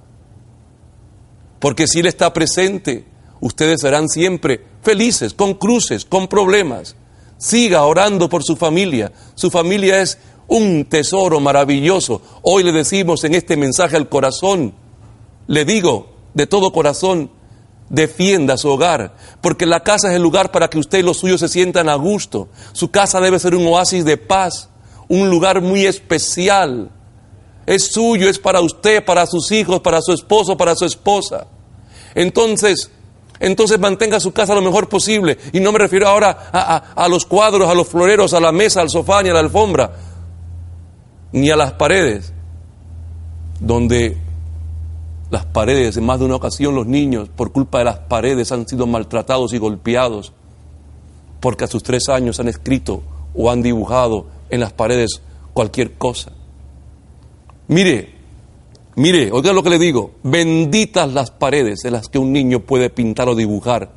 Porque 1.59 1.87
si 1.87 1.99
Él 1.99 2.05
está 2.05 2.33
presente, 2.33 3.05
ustedes 3.39 3.81
serán 3.81 4.09
siempre 4.09 4.63
felices, 4.81 5.33
con 5.33 5.55
cruces, 5.55 6.05
con 6.05 6.27
problemas. 6.27 6.95
Siga 7.37 7.83
orando 7.83 8.29
por 8.29 8.43
su 8.43 8.55
familia. 8.55 9.11
Su 9.35 9.51
familia 9.51 10.01
es 10.01 10.17
un 10.47 10.85
tesoro 10.85 11.39
maravilloso. 11.39 12.21
Hoy 12.41 12.63
le 12.63 12.71
decimos 12.71 13.23
en 13.23 13.35
este 13.35 13.57
mensaje 13.57 13.95
al 13.95 14.09
corazón, 14.09 14.73
le 15.47 15.65
digo 15.65 16.15
de 16.33 16.47
todo 16.47 16.71
corazón, 16.71 17.31
defienda 17.89 18.57
su 18.57 18.69
hogar, 18.69 19.15
porque 19.41 19.65
la 19.65 19.81
casa 19.81 20.09
es 20.09 20.15
el 20.15 20.21
lugar 20.21 20.51
para 20.51 20.69
que 20.69 20.77
usted 20.77 20.99
y 20.99 21.03
los 21.03 21.17
suyos 21.17 21.39
se 21.39 21.47
sientan 21.47 21.89
a 21.89 21.95
gusto. 21.95 22.49
Su 22.73 22.91
casa 22.91 23.19
debe 23.19 23.39
ser 23.39 23.55
un 23.55 23.65
oasis 23.67 24.05
de 24.05 24.17
paz, 24.17 24.69
un 25.07 25.29
lugar 25.29 25.61
muy 25.61 25.85
especial. 25.85 26.91
Es 27.67 27.91
suyo, 27.91 28.27
es 28.29 28.39
para 28.39 28.61
usted, 28.61 29.05
para 29.05 29.27
sus 29.27 29.51
hijos, 29.51 29.81
para 29.81 30.01
su 30.01 30.13
esposo, 30.13 30.57
para 30.57 30.73
su 30.75 30.85
esposa. 30.85 31.45
Entonces, 32.15 32.89
entonces 33.39 33.77
mantenga 33.77 34.19
su 34.19 34.31
casa 34.31 34.55
lo 34.55 34.61
mejor 34.61 34.89
posible. 34.89 35.37
Y 35.53 35.59
no 35.59 35.71
me 35.71 35.77
refiero 35.77 36.07
ahora 36.07 36.49
a, 36.51 36.75
a- 36.77 36.77
a 37.03 37.07
los 37.07 37.25
cuadros, 37.25 37.69
a 37.69 37.75
los 37.75 37.87
floreros, 37.87 38.33
a 38.33 38.39
la 38.39 38.51
mesa, 38.51 38.81
al 38.81 38.89
sofá, 38.89 39.21
ni 39.21 39.29
a 39.29 39.33
la 39.33 39.41
alfombra, 39.41 39.91
ni 41.33 41.49
a 41.51 41.55
las 41.57 41.73
paredes, 41.73 42.33
donde 43.59 44.17
las 45.29 45.45
paredes, 45.45 45.97
en 45.97 46.05
más 46.05 46.19
de 46.19 46.25
una 46.25 46.35
ocasión 46.35 46.73
los 46.73 46.87
niños, 46.87 47.27
por 47.29 47.51
culpa 47.51 47.79
de 47.79 47.83
las 47.83 47.99
paredes, 47.99 48.51
han 48.53 48.65
sido 48.67 48.87
maltratados 48.87 49.51
y 49.53 49.57
golpeados, 49.57 50.31
porque 51.41 51.65
a 51.65 51.67
sus 51.67 51.83
tres 51.83 52.07
años 52.07 52.39
han 52.39 52.47
escrito 52.47 53.03
o 53.35 53.51
han 53.51 53.61
dibujado 53.61 54.27
en 54.49 54.61
las 54.61 54.71
paredes 54.71 55.21
cualquier 55.53 55.93
cosa. 55.97 56.31
Mire, 57.67 58.13
mire, 58.95 59.31
oiga 59.31 59.51
lo 59.51 59.61
que 59.61 59.69
le 59.69 59.79
digo, 59.79 60.15
benditas 60.23 61.11
las 61.11 61.31
paredes 61.31 61.83
en 61.85 61.93
las 61.93 62.07
que 62.07 62.19
un 62.19 62.31
niño 62.31 62.61
puede 62.61 62.89
pintar 62.89 63.27
o 63.27 63.35
dibujar 63.35 63.91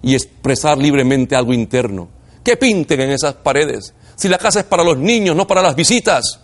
y 0.00 0.14
expresar 0.14 0.78
libremente 0.78 1.34
algo 1.34 1.52
interno. 1.52 2.08
Que 2.44 2.56
pinten 2.56 3.00
en 3.00 3.10
esas 3.10 3.34
paredes, 3.34 3.94
si 4.16 4.28
la 4.28 4.38
casa 4.38 4.60
es 4.60 4.66
para 4.66 4.84
los 4.84 4.98
niños, 4.98 5.34
no 5.34 5.46
para 5.46 5.62
las 5.62 5.74
visitas. 5.74 6.40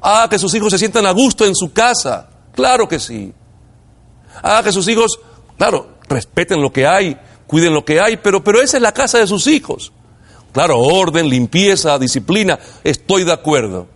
Haga 0.00 0.28
que 0.28 0.38
sus 0.38 0.54
hijos 0.54 0.72
se 0.72 0.78
sientan 0.78 1.06
a 1.06 1.12
gusto 1.12 1.46
en 1.46 1.54
su 1.54 1.72
casa, 1.72 2.28
claro 2.52 2.88
que 2.88 2.98
sí. 2.98 3.32
Haga 4.42 4.64
que 4.64 4.72
sus 4.72 4.88
hijos, 4.88 5.20
claro, 5.56 5.96
respeten 6.08 6.60
lo 6.60 6.72
que 6.72 6.86
hay, 6.86 7.16
cuiden 7.46 7.72
lo 7.72 7.84
que 7.84 8.00
hay, 8.00 8.16
pero, 8.16 8.42
pero 8.42 8.60
esa 8.60 8.78
es 8.78 8.82
la 8.82 8.92
casa 8.92 9.18
de 9.18 9.26
sus 9.26 9.46
hijos. 9.46 9.92
Claro, 10.52 10.78
orden, 10.80 11.28
limpieza, 11.28 11.98
disciplina, 11.98 12.58
estoy 12.84 13.24
de 13.24 13.32
acuerdo. 13.32 13.86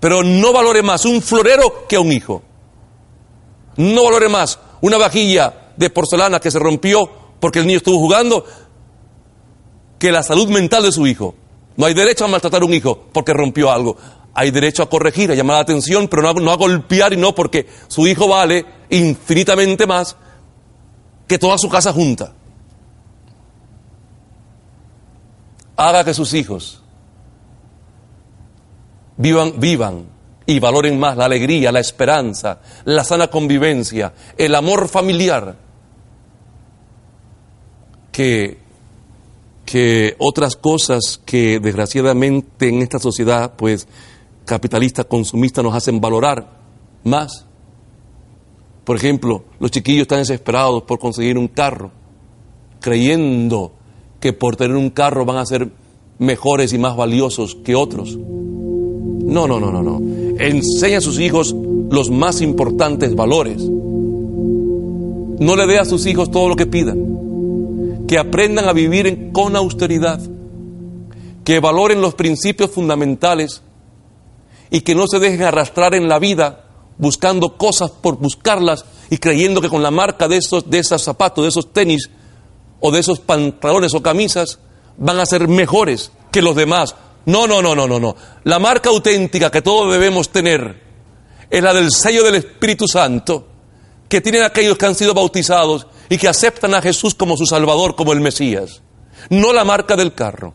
Pero 0.00 0.22
no 0.22 0.52
valore 0.52 0.82
más 0.82 1.04
un 1.04 1.20
florero 1.22 1.86
que 1.88 1.96
a 1.96 2.00
un 2.00 2.12
hijo. 2.12 2.42
No 3.76 4.04
valore 4.04 4.28
más 4.28 4.58
una 4.80 4.96
vajilla 4.98 5.72
de 5.76 5.90
porcelana 5.90 6.40
que 6.40 6.50
se 6.50 6.58
rompió 6.58 7.10
porque 7.40 7.60
el 7.60 7.66
niño 7.66 7.78
estuvo 7.78 7.98
jugando 7.98 8.44
que 9.98 10.12
la 10.12 10.22
salud 10.22 10.48
mental 10.48 10.82
de 10.82 10.92
su 10.92 11.06
hijo. 11.06 11.34
No 11.76 11.86
hay 11.86 11.94
derecho 11.94 12.24
a 12.24 12.28
maltratar 12.28 12.62
a 12.62 12.64
un 12.64 12.74
hijo 12.74 13.06
porque 13.12 13.32
rompió 13.32 13.70
algo. 13.70 13.96
Hay 14.34 14.50
derecho 14.50 14.82
a 14.82 14.90
corregir, 14.90 15.30
a 15.32 15.34
llamar 15.34 15.56
la 15.56 15.62
atención, 15.62 16.06
pero 16.08 16.22
no 16.22 16.28
a, 16.28 16.34
no 16.34 16.50
a 16.52 16.56
golpear 16.56 17.12
y 17.12 17.16
no 17.16 17.34
porque 17.34 17.66
su 17.88 18.06
hijo 18.06 18.28
vale 18.28 18.64
infinitamente 18.90 19.86
más 19.86 20.16
que 21.26 21.38
toda 21.38 21.58
su 21.58 21.68
casa 21.68 21.92
junta. 21.92 22.32
Haga 25.76 26.04
que 26.04 26.14
sus 26.14 26.34
hijos 26.34 26.77
vivan, 29.18 29.60
vivan 29.60 30.06
y 30.46 30.60
valoren 30.60 30.98
más 30.98 31.16
la 31.16 31.26
alegría, 31.26 31.70
la 31.70 31.80
esperanza, 31.80 32.60
la 32.86 33.04
sana 33.04 33.28
convivencia, 33.28 34.14
el 34.38 34.54
amor 34.54 34.88
familiar, 34.88 35.56
que, 38.10 38.58
que 39.66 40.16
otras 40.18 40.56
cosas 40.56 41.20
que 41.24 41.60
desgraciadamente 41.60 42.68
en 42.68 42.80
esta 42.80 42.98
sociedad, 42.98 43.52
pues, 43.56 43.86
capitalista, 44.46 45.04
consumista, 45.04 45.62
nos 45.62 45.74
hacen 45.74 46.00
valorar 46.00 46.58
más. 47.04 47.44
Por 48.84 48.96
ejemplo, 48.96 49.44
los 49.60 49.70
chiquillos 49.70 50.02
están 50.02 50.20
desesperados 50.20 50.84
por 50.84 50.98
conseguir 50.98 51.36
un 51.36 51.48
carro, 51.48 51.90
creyendo 52.80 53.72
que 54.18 54.32
por 54.32 54.56
tener 54.56 54.78
un 54.78 54.88
carro 54.88 55.26
van 55.26 55.36
a 55.36 55.44
ser 55.44 55.70
mejores 56.18 56.72
y 56.72 56.78
más 56.78 56.96
valiosos 56.96 57.54
que 57.56 57.74
otros. 57.74 58.16
No, 59.28 59.46
no, 59.46 59.60
no, 59.60 59.70
no, 59.70 59.82
no. 59.82 60.00
Enseña 60.38 60.98
a 60.98 61.02
sus 61.02 61.20
hijos 61.20 61.54
los 61.90 62.10
más 62.10 62.40
importantes 62.40 63.14
valores. 63.14 63.62
No 63.62 65.54
le 65.54 65.66
dé 65.66 65.78
a 65.78 65.84
sus 65.84 66.06
hijos 66.06 66.30
todo 66.30 66.48
lo 66.48 66.56
que 66.56 66.66
pidan. 66.66 68.06
Que 68.08 68.18
aprendan 68.18 68.68
a 68.68 68.72
vivir 68.72 69.30
con 69.32 69.54
austeridad. 69.54 70.18
Que 71.44 71.60
valoren 71.60 72.00
los 72.00 72.14
principios 72.14 72.70
fundamentales 72.70 73.62
y 74.70 74.80
que 74.80 74.94
no 74.94 75.06
se 75.06 75.18
dejen 75.18 75.42
arrastrar 75.42 75.94
en 75.94 76.08
la 76.08 76.18
vida 76.18 76.64
buscando 76.98 77.56
cosas 77.56 77.90
por 77.90 78.18
buscarlas 78.18 78.84
y 79.10 79.18
creyendo 79.18 79.60
que 79.60 79.68
con 79.68 79.82
la 79.82 79.90
marca 79.90 80.26
de 80.28 80.38
esos, 80.38 80.68
de 80.68 80.78
esos 80.78 81.02
zapatos, 81.02 81.44
de 81.44 81.48
esos 81.48 81.72
tenis 81.72 82.10
o 82.80 82.90
de 82.90 83.00
esos 83.00 83.20
pantalones 83.20 83.94
o 83.94 84.02
camisas 84.02 84.58
van 84.96 85.20
a 85.20 85.26
ser 85.26 85.48
mejores 85.48 86.12
que 86.30 86.42
los 86.42 86.56
demás. 86.56 86.94
No, 87.28 87.46
no, 87.46 87.60
no, 87.60 87.74
no, 87.74 87.86
no, 87.86 88.00
no. 88.00 88.16
La 88.44 88.58
marca 88.58 88.88
auténtica 88.88 89.50
que 89.50 89.60
todos 89.60 89.92
debemos 89.92 90.30
tener 90.30 90.80
es 91.50 91.62
la 91.62 91.74
del 91.74 91.92
sello 91.92 92.24
del 92.24 92.36
Espíritu 92.36 92.88
Santo 92.88 93.46
que 94.08 94.22
tienen 94.22 94.44
aquellos 94.44 94.78
que 94.78 94.86
han 94.86 94.94
sido 94.94 95.12
bautizados 95.12 95.86
y 96.08 96.16
que 96.16 96.26
aceptan 96.26 96.72
a 96.72 96.80
Jesús 96.80 97.14
como 97.14 97.36
su 97.36 97.44
Salvador, 97.44 97.96
como 97.96 98.14
el 98.14 98.20
Mesías. 98.20 98.80
No 99.28 99.52
la 99.52 99.66
marca 99.66 99.94
del 99.94 100.14
carro, 100.14 100.54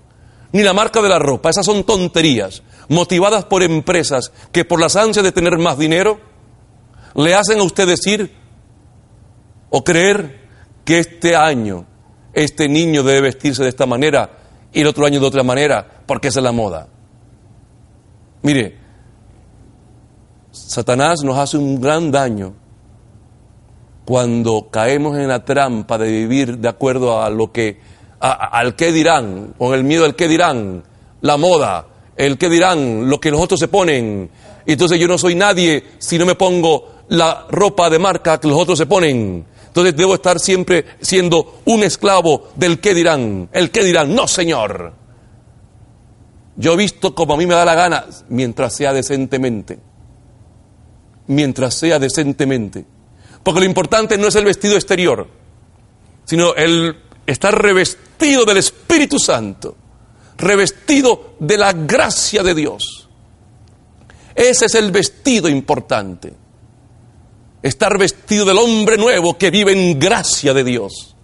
ni 0.51 0.63
la 0.63 0.73
marca 0.73 0.99
de 1.03 1.09
la 1.09 1.19
ropa. 1.19 1.51
Esas 1.51 1.67
son 1.67 1.83
tonterías 1.83 2.63
motivadas 2.89 3.45
por 3.45 3.61
empresas 3.61 4.31
que 4.51 4.65
por 4.65 4.81
las 4.81 4.95
ansias 4.95 5.23
de 5.23 5.31
tener 5.31 5.59
más 5.59 5.77
dinero 5.77 6.19
le 7.13 7.35
hacen 7.35 7.59
a 7.59 7.63
usted 7.63 7.87
decir 7.87 8.33
o 9.69 9.83
creer 9.83 10.49
que 10.85 10.97
este 10.97 11.35
año 11.35 11.85
este 12.33 12.67
niño 12.67 13.03
debe 13.03 13.21
vestirse 13.21 13.61
de 13.61 13.69
esta 13.69 13.85
manera 13.85 14.39
y 14.73 14.81
el 14.81 14.87
otro 14.87 15.05
año 15.05 15.19
de 15.19 15.27
otra 15.27 15.43
manera 15.43 15.92
porque 16.05 16.27
esa 16.29 16.39
es 16.39 16.43
la 16.43 16.51
moda. 16.51 16.87
Mire, 18.41 18.77
Satanás 20.51 21.23
nos 21.23 21.37
hace 21.37 21.57
un 21.57 21.79
gran 21.81 22.11
daño 22.11 22.53
cuando 24.05 24.67
caemos 24.69 25.17
en 25.17 25.27
la 25.29 25.43
trampa 25.45 25.97
de 25.97 26.11
vivir 26.11 26.57
de 26.57 26.67
acuerdo 26.67 27.21
a 27.21 27.29
lo 27.29 27.51
que, 27.51 27.79
a- 28.19 28.31
a- 28.31 28.59
al 28.59 28.75
que 28.75 28.91
dirán, 28.91 29.53
con 29.57 29.73
el 29.73 29.83
miedo 29.83 30.05
al 30.05 30.15
que 30.15 30.27
dirán, 30.27 30.83
la 31.21 31.37
moda, 31.37 31.87
el 32.17 32.37
que 32.37 32.49
dirán, 32.49 33.09
lo 33.09 33.19
que 33.19 33.31
los 33.31 33.39
otros 33.41 33.59
se 33.59 33.67
ponen. 33.69 34.29
Y 34.65 34.73
entonces 34.73 34.99
yo 34.99 35.07
no 35.07 35.17
soy 35.17 35.35
nadie 35.35 35.83
si 35.99 36.17
no 36.17 36.25
me 36.25 36.35
pongo 36.35 36.89
la 37.09 37.47
ropa 37.49 37.89
de 37.89 37.99
marca 37.99 38.39
que 38.39 38.47
los 38.47 38.59
otros 38.59 38.77
se 38.77 38.85
ponen. 38.85 39.45
Entonces 39.67 39.95
debo 39.95 40.13
estar 40.15 40.39
siempre 40.39 40.85
siendo 41.01 41.61
un 41.65 41.83
esclavo 41.83 42.49
del 42.55 42.79
que 42.79 42.93
dirán, 42.93 43.49
el 43.53 43.71
que 43.71 43.83
dirán, 43.83 44.13
no 44.13 44.27
señor. 44.27 44.93
Yo 46.55 46.77
visto 46.77 47.15
como 47.15 47.33
a 47.33 47.37
mí 47.37 47.45
me 47.45 47.55
da 47.55 47.65
la 47.65 47.75
gana, 47.75 48.05
mientras 48.29 48.75
sea 48.75 48.93
decentemente. 48.93 49.79
Mientras 51.27 51.73
sea 51.73 51.99
decentemente. 51.99 52.85
Porque 53.41 53.59
lo 53.59 53.65
importante 53.65 54.17
no 54.17 54.27
es 54.27 54.35
el 54.35 54.45
vestido 54.45 54.75
exterior, 54.75 55.27
sino 56.25 56.53
el 56.55 56.95
estar 57.25 57.59
revestido 57.59 58.45
del 58.45 58.57
Espíritu 58.57 59.19
Santo, 59.19 59.75
revestido 60.37 61.35
de 61.39 61.57
la 61.57 61.73
gracia 61.73 62.43
de 62.43 62.53
Dios. 62.53 63.09
Ese 64.35 64.65
es 64.65 64.75
el 64.75 64.91
vestido 64.91 65.49
importante. 65.49 66.33
Estar 67.61 67.97
vestido 67.97 68.45
del 68.45 68.57
hombre 68.57 68.97
nuevo 68.97 69.37
que 69.37 69.51
vive 69.51 69.71
en 69.71 69.99
gracia 69.99 70.53
de 70.53 70.63
Dios. 70.63 71.15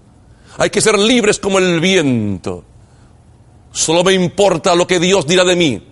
Hay 0.57 0.69
que 0.69 0.81
ser 0.81 0.97
libres 0.97 1.39
como 1.39 1.59
el 1.59 1.79
viento. 1.79 2.65
Solo 3.71 4.03
me 4.03 4.13
importa 4.13 4.75
lo 4.75 4.87
que 4.87 4.99
Dios 4.99 5.27
dirá 5.27 5.43
de 5.43 5.55
mí. 5.55 5.83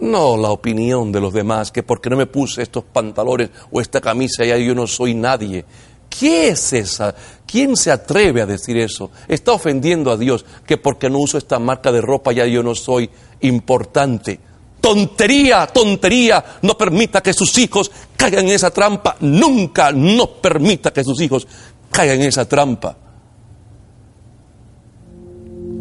No 0.00 0.36
la 0.36 0.50
opinión 0.50 1.12
de 1.12 1.20
los 1.20 1.32
demás, 1.32 1.70
que 1.70 1.82
porque 1.82 2.10
no 2.10 2.16
me 2.16 2.26
puse 2.26 2.62
estos 2.62 2.84
pantalones 2.84 3.50
o 3.70 3.80
esta 3.80 4.00
camisa 4.00 4.44
ya 4.44 4.56
yo 4.56 4.74
no 4.74 4.86
soy 4.86 5.14
nadie. 5.14 5.64
¿Qué 6.08 6.48
es 6.48 6.72
esa? 6.72 7.14
¿Quién 7.46 7.76
se 7.76 7.90
atreve 7.90 8.42
a 8.42 8.46
decir 8.46 8.76
eso? 8.76 9.10
Está 9.26 9.52
ofendiendo 9.52 10.10
a 10.10 10.16
Dios, 10.16 10.44
que 10.66 10.76
porque 10.76 11.10
no 11.10 11.18
uso 11.18 11.38
esta 11.38 11.58
marca 11.58 11.90
de 11.90 12.00
ropa 12.00 12.32
ya 12.32 12.46
yo 12.46 12.62
no 12.62 12.74
soy 12.74 13.08
importante. 13.40 14.38
Tontería, 14.80 15.66
tontería. 15.66 16.44
No 16.62 16.76
permita 16.76 17.22
que 17.22 17.32
sus 17.32 17.56
hijos 17.58 17.90
caigan 18.16 18.46
en 18.46 18.52
esa 18.52 18.70
trampa. 18.70 19.16
Nunca, 19.20 19.92
no 19.92 20.26
permita 20.32 20.92
que 20.92 21.02
sus 21.02 21.20
hijos 21.20 21.46
caigan 21.90 22.20
en 22.20 22.28
esa 22.28 22.46
trampa. 22.46 22.96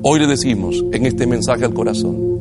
Hoy 0.05 0.19
le 0.19 0.27
decimos 0.27 0.83
en 0.91 1.05
este 1.05 1.25
mensaje 1.25 1.63
al 1.63 1.73
corazón 1.73 2.33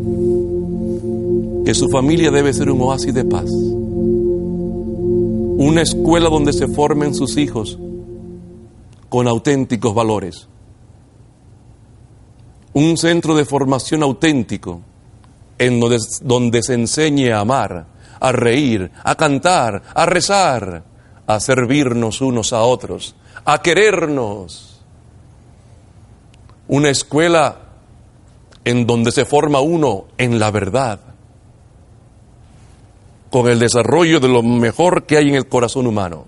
que 1.64 1.72
su 1.74 1.88
familia 1.88 2.32
debe 2.32 2.52
ser 2.52 2.68
un 2.68 2.80
oasis 2.80 3.14
de 3.14 3.24
paz, 3.24 3.48
una 5.58 5.82
escuela 5.82 6.28
donde 6.28 6.52
se 6.52 6.66
formen 6.66 7.14
sus 7.14 7.36
hijos 7.36 7.78
con 9.08 9.28
auténticos 9.28 9.94
valores, 9.94 10.48
un 12.72 12.96
centro 12.96 13.36
de 13.36 13.44
formación 13.44 14.02
auténtico 14.02 14.80
en 15.56 15.78
donde, 15.78 15.98
donde 16.22 16.64
se 16.64 16.74
enseñe 16.74 17.30
a 17.30 17.38
amar, 17.38 17.86
a 18.18 18.32
reír, 18.32 18.90
a 19.04 19.14
cantar, 19.14 19.84
a 19.94 20.04
rezar, 20.04 20.82
a 21.28 21.38
servirnos 21.38 22.22
unos 22.22 22.52
a 22.52 22.62
otros, 22.62 23.14
a 23.44 23.62
querernos. 23.62 24.71
Una 26.68 26.90
escuela 26.90 27.56
en 28.64 28.86
donde 28.86 29.12
se 29.12 29.24
forma 29.24 29.60
uno 29.60 30.04
en 30.18 30.38
la 30.38 30.50
verdad, 30.50 31.00
con 33.30 33.48
el 33.48 33.58
desarrollo 33.58 34.20
de 34.20 34.28
lo 34.28 34.42
mejor 34.42 35.04
que 35.04 35.16
hay 35.16 35.28
en 35.28 35.34
el 35.34 35.48
corazón 35.48 35.86
humano. 35.86 36.26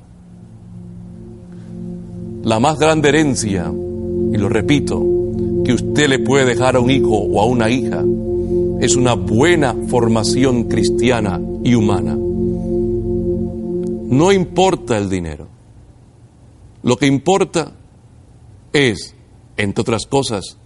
La 2.42 2.58
más 2.58 2.78
grande 2.78 3.10
herencia, 3.10 3.70
y 3.70 4.36
lo 4.36 4.48
repito, 4.48 5.02
que 5.64 5.72
usted 5.72 6.08
le 6.08 6.18
puede 6.18 6.44
dejar 6.44 6.76
a 6.76 6.80
un 6.80 6.90
hijo 6.90 7.16
o 7.16 7.40
a 7.40 7.46
una 7.46 7.70
hija, 7.70 8.02
es 8.80 8.96
una 8.96 9.14
buena 9.14 9.74
formación 9.88 10.64
cristiana 10.64 11.40
y 11.62 11.74
humana. 11.74 12.16
No 14.14 14.32
importa 14.32 14.98
el 14.98 15.08
dinero. 15.08 15.46
Lo 16.82 16.96
que 16.96 17.06
importa 17.06 17.72
es, 18.72 19.13
entre 19.56 19.82
otras 19.82 20.06
cosas, 20.06 20.56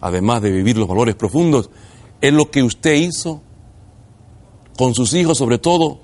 además 0.00 0.42
de 0.42 0.50
vivir 0.50 0.76
los 0.76 0.88
valores 0.88 1.14
profundos, 1.14 1.70
es 2.20 2.32
lo 2.32 2.50
que 2.50 2.62
usted 2.62 2.94
hizo 2.94 3.42
con 4.76 4.94
sus 4.94 5.14
hijos 5.14 5.38
sobre 5.38 5.58
todo, 5.58 6.00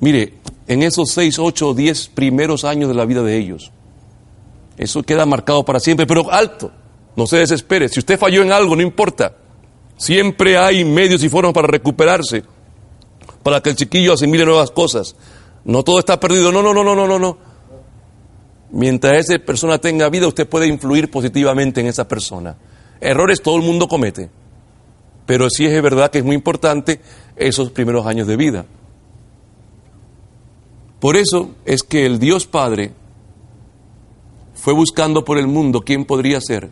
mire, 0.00 0.34
en 0.66 0.82
esos 0.82 1.10
seis, 1.10 1.38
ocho, 1.38 1.74
diez 1.74 2.08
primeros 2.08 2.64
años 2.64 2.88
de 2.88 2.94
la 2.94 3.04
vida 3.04 3.22
de 3.22 3.36
ellos. 3.36 3.72
Eso 4.78 5.02
queda 5.02 5.26
marcado 5.26 5.64
para 5.64 5.80
siempre, 5.80 6.06
pero 6.06 6.32
alto, 6.32 6.70
no 7.16 7.26
se 7.26 7.38
desespere. 7.38 7.88
Si 7.88 7.98
usted 7.98 8.18
falló 8.18 8.42
en 8.42 8.52
algo, 8.52 8.76
no 8.76 8.82
importa. 8.82 9.36
Siempre 9.96 10.56
hay 10.56 10.84
medios 10.84 11.22
y 11.22 11.28
formas 11.28 11.52
para 11.52 11.66
recuperarse, 11.66 12.44
para 13.42 13.60
que 13.60 13.70
el 13.70 13.76
chiquillo 13.76 14.14
asimile 14.14 14.46
nuevas 14.46 14.70
cosas. 14.70 15.16
No 15.64 15.82
todo 15.82 15.98
está 15.98 16.18
perdido, 16.18 16.50
no, 16.50 16.62
no, 16.62 16.72
no, 16.72 16.82
no, 16.82 16.94
no, 16.94 17.06
no, 17.06 17.18
no. 17.18 17.49
Mientras 18.72 19.28
esa 19.28 19.38
persona 19.44 19.78
tenga 19.78 20.08
vida, 20.08 20.28
usted 20.28 20.48
puede 20.48 20.66
influir 20.66 21.10
positivamente 21.10 21.80
en 21.80 21.88
esa 21.88 22.06
persona. 22.06 22.56
Errores 23.00 23.42
todo 23.42 23.56
el 23.56 23.62
mundo 23.62 23.88
comete, 23.88 24.30
pero 25.26 25.48
sí 25.50 25.66
es 25.66 25.82
verdad 25.82 26.10
que 26.10 26.18
es 26.18 26.24
muy 26.24 26.36
importante 26.36 27.00
esos 27.36 27.70
primeros 27.70 28.06
años 28.06 28.26
de 28.26 28.36
vida. 28.36 28.66
Por 31.00 31.16
eso 31.16 31.50
es 31.64 31.82
que 31.82 32.04
el 32.04 32.18
Dios 32.18 32.46
Padre 32.46 32.92
fue 34.54 34.74
buscando 34.74 35.24
por 35.24 35.38
el 35.38 35.46
mundo 35.46 35.80
quién 35.80 36.04
podría 36.04 36.40
ser 36.40 36.70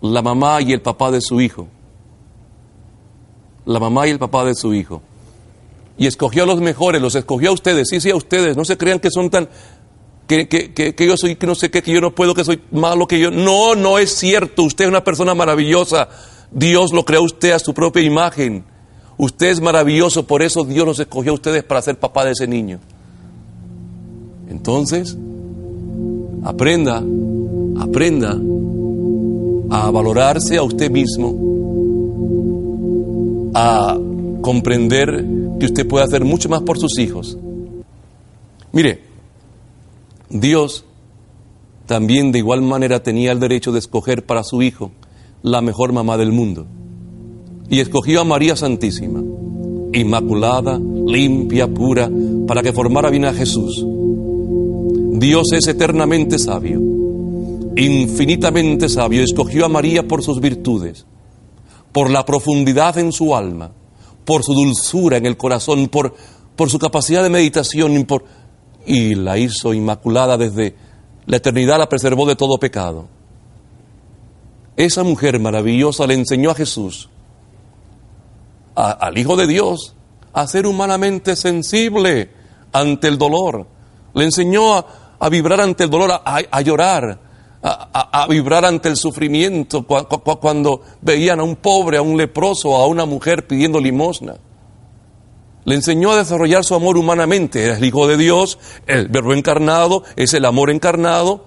la 0.00 0.22
mamá 0.22 0.60
y 0.62 0.72
el 0.72 0.80
papá 0.80 1.10
de 1.10 1.20
su 1.20 1.40
hijo. 1.40 1.66
La 3.64 3.80
mamá 3.80 4.06
y 4.06 4.10
el 4.10 4.18
papá 4.20 4.44
de 4.44 4.54
su 4.54 4.72
hijo. 4.72 5.02
Y 5.98 6.06
escogió 6.06 6.44
a 6.44 6.46
los 6.46 6.60
mejores, 6.60 7.02
los 7.02 7.14
escogió 7.14 7.50
a 7.50 7.52
ustedes, 7.52 7.88
sí, 7.88 8.00
sí, 8.00 8.10
a 8.10 8.16
ustedes. 8.16 8.56
No 8.56 8.64
se 8.64 8.76
crean 8.76 9.00
que 9.00 9.10
son 9.10 9.30
tan, 9.30 9.48
que, 10.26 10.48
que, 10.48 10.94
que, 10.94 11.06
yo 11.06 11.16
soy, 11.16 11.36
que 11.36 11.46
no 11.46 11.54
sé 11.54 11.70
qué, 11.70 11.82
que 11.82 11.92
yo 11.92 12.00
no 12.00 12.14
puedo, 12.14 12.34
que 12.34 12.44
soy 12.44 12.60
malo, 12.72 13.06
que 13.06 13.20
yo... 13.20 13.30
No, 13.30 13.74
no 13.74 13.98
es 13.98 14.10
cierto. 14.16 14.64
Usted 14.64 14.86
es 14.86 14.90
una 14.90 15.04
persona 15.04 15.34
maravillosa. 15.34 16.08
Dios 16.50 16.92
lo 16.92 17.04
creó 17.04 17.22
usted 17.22 17.52
a 17.52 17.58
su 17.58 17.72
propia 17.72 18.02
imagen. 18.02 18.64
Usted 19.18 19.48
es 19.48 19.60
maravilloso, 19.60 20.26
por 20.26 20.42
eso 20.42 20.64
Dios 20.64 20.86
los 20.86 20.98
escogió 20.98 21.32
a 21.32 21.34
ustedes 21.36 21.64
para 21.64 21.80
ser 21.80 21.98
papá 21.98 22.24
de 22.24 22.32
ese 22.32 22.46
niño. 22.46 22.80
Entonces, 24.48 25.16
aprenda, 26.44 27.02
aprenda 27.78 28.36
a 29.70 29.90
valorarse 29.90 30.56
a 30.56 30.62
usted 30.62 30.90
mismo, 30.90 31.34
a 33.54 33.96
comprender 34.42 35.24
que 35.58 35.66
usted 35.66 35.86
puede 35.88 36.04
hacer 36.04 36.24
mucho 36.24 36.48
más 36.48 36.62
por 36.62 36.78
sus 36.78 36.98
hijos. 36.98 37.38
Mire, 38.72 39.05
Dios 40.28 40.84
también 41.86 42.32
de 42.32 42.38
igual 42.38 42.62
manera 42.62 43.02
tenía 43.02 43.32
el 43.32 43.40
derecho 43.40 43.72
de 43.72 43.78
escoger 43.78 44.26
para 44.26 44.42
su 44.42 44.62
hijo 44.62 44.90
la 45.42 45.60
mejor 45.60 45.92
mamá 45.92 46.16
del 46.16 46.32
mundo. 46.32 46.66
Y 47.68 47.80
escogió 47.80 48.20
a 48.20 48.24
María 48.24 48.56
Santísima, 48.56 49.22
inmaculada, 49.92 50.78
limpia, 50.78 51.68
pura, 51.68 52.10
para 52.46 52.62
que 52.62 52.72
formara 52.72 53.10
bien 53.10 53.24
a 53.24 53.32
Jesús. 53.32 53.84
Dios 55.18 55.52
es 55.52 55.66
eternamente 55.68 56.38
sabio, 56.38 56.80
infinitamente 57.76 58.88
sabio. 58.88 59.22
Escogió 59.22 59.64
a 59.64 59.68
María 59.68 60.06
por 60.06 60.22
sus 60.22 60.40
virtudes, 60.40 61.06
por 61.92 62.10
la 62.10 62.24
profundidad 62.24 62.98
en 62.98 63.12
su 63.12 63.34
alma, 63.34 63.72
por 64.24 64.42
su 64.42 64.52
dulzura 64.52 65.16
en 65.16 65.26
el 65.26 65.36
corazón, 65.36 65.88
por, 65.88 66.14
por 66.56 66.68
su 66.68 66.78
capacidad 66.78 67.22
de 67.22 67.30
meditación, 67.30 68.04
por, 68.04 68.24
y 68.86 69.14
la 69.14 69.36
hizo 69.38 69.74
inmaculada 69.74 70.36
desde 70.36 70.74
la 71.26 71.36
eternidad, 71.38 71.78
la 71.78 71.88
preservó 71.88 72.26
de 72.26 72.36
todo 72.36 72.58
pecado. 72.58 73.08
Esa 74.76 75.02
mujer 75.02 75.40
maravillosa 75.40 76.06
le 76.06 76.14
enseñó 76.14 76.50
a 76.50 76.54
Jesús, 76.54 77.08
al 78.74 79.16
Hijo 79.18 79.36
de 79.36 79.46
Dios, 79.46 79.94
a 80.32 80.46
ser 80.46 80.66
humanamente 80.66 81.34
sensible 81.34 82.30
ante 82.72 83.08
el 83.08 83.16
dolor. 83.18 83.66
Le 84.14 84.24
enseñó 84.24 84.74
a, 85.18 85.28
vibrar 85.30 85.60
ante 85.60 85.84
el 85.84 85.90
dolor, 85.90 86.20
a, 86.24 86.60
llorar, 86.60 87.18
a, 87.62 88.26
vibrar 88.28 88.64
ante 88.66 88.88
el 88.90 88.96
sufrimiento 88.96 89.86
cua- 89.86 90.06
cua- 90.06 90.38
cuando 90.38 90.82
veían 91.00 91.40
a 91.40 91.42
un 91.42 91.56
pobre, 91.56 91.96
a 91.96 92.02
un 92.02 92.16
leproso, 92.18 92.76
a 92.76 92.86
una 92.86 93.06
mujer 93.06 93.46
pidiendo 93.46 93.80
limosna. 93.80 94.36
Le 95.66 95.74
enseñó 95.74 96.12
a 96.12 96.16
desarrollar 96.16 96.64
su 96.64 96.76
amor 96.76 96.96
humanamente. 96.96 97.68
Es 97.68 97.78
el 97.78 97.84
Hijo 97.84 98.06
de 98.06 98.16
Dios, 98.16 98.58
el 98.86 99.08
Verbo 99.08 99.34
encarnado, 99.34 100.04
es 100.14 100.32
el 100.32 100.44
amor 100.44 100.70
encarnado, 100.70 101.44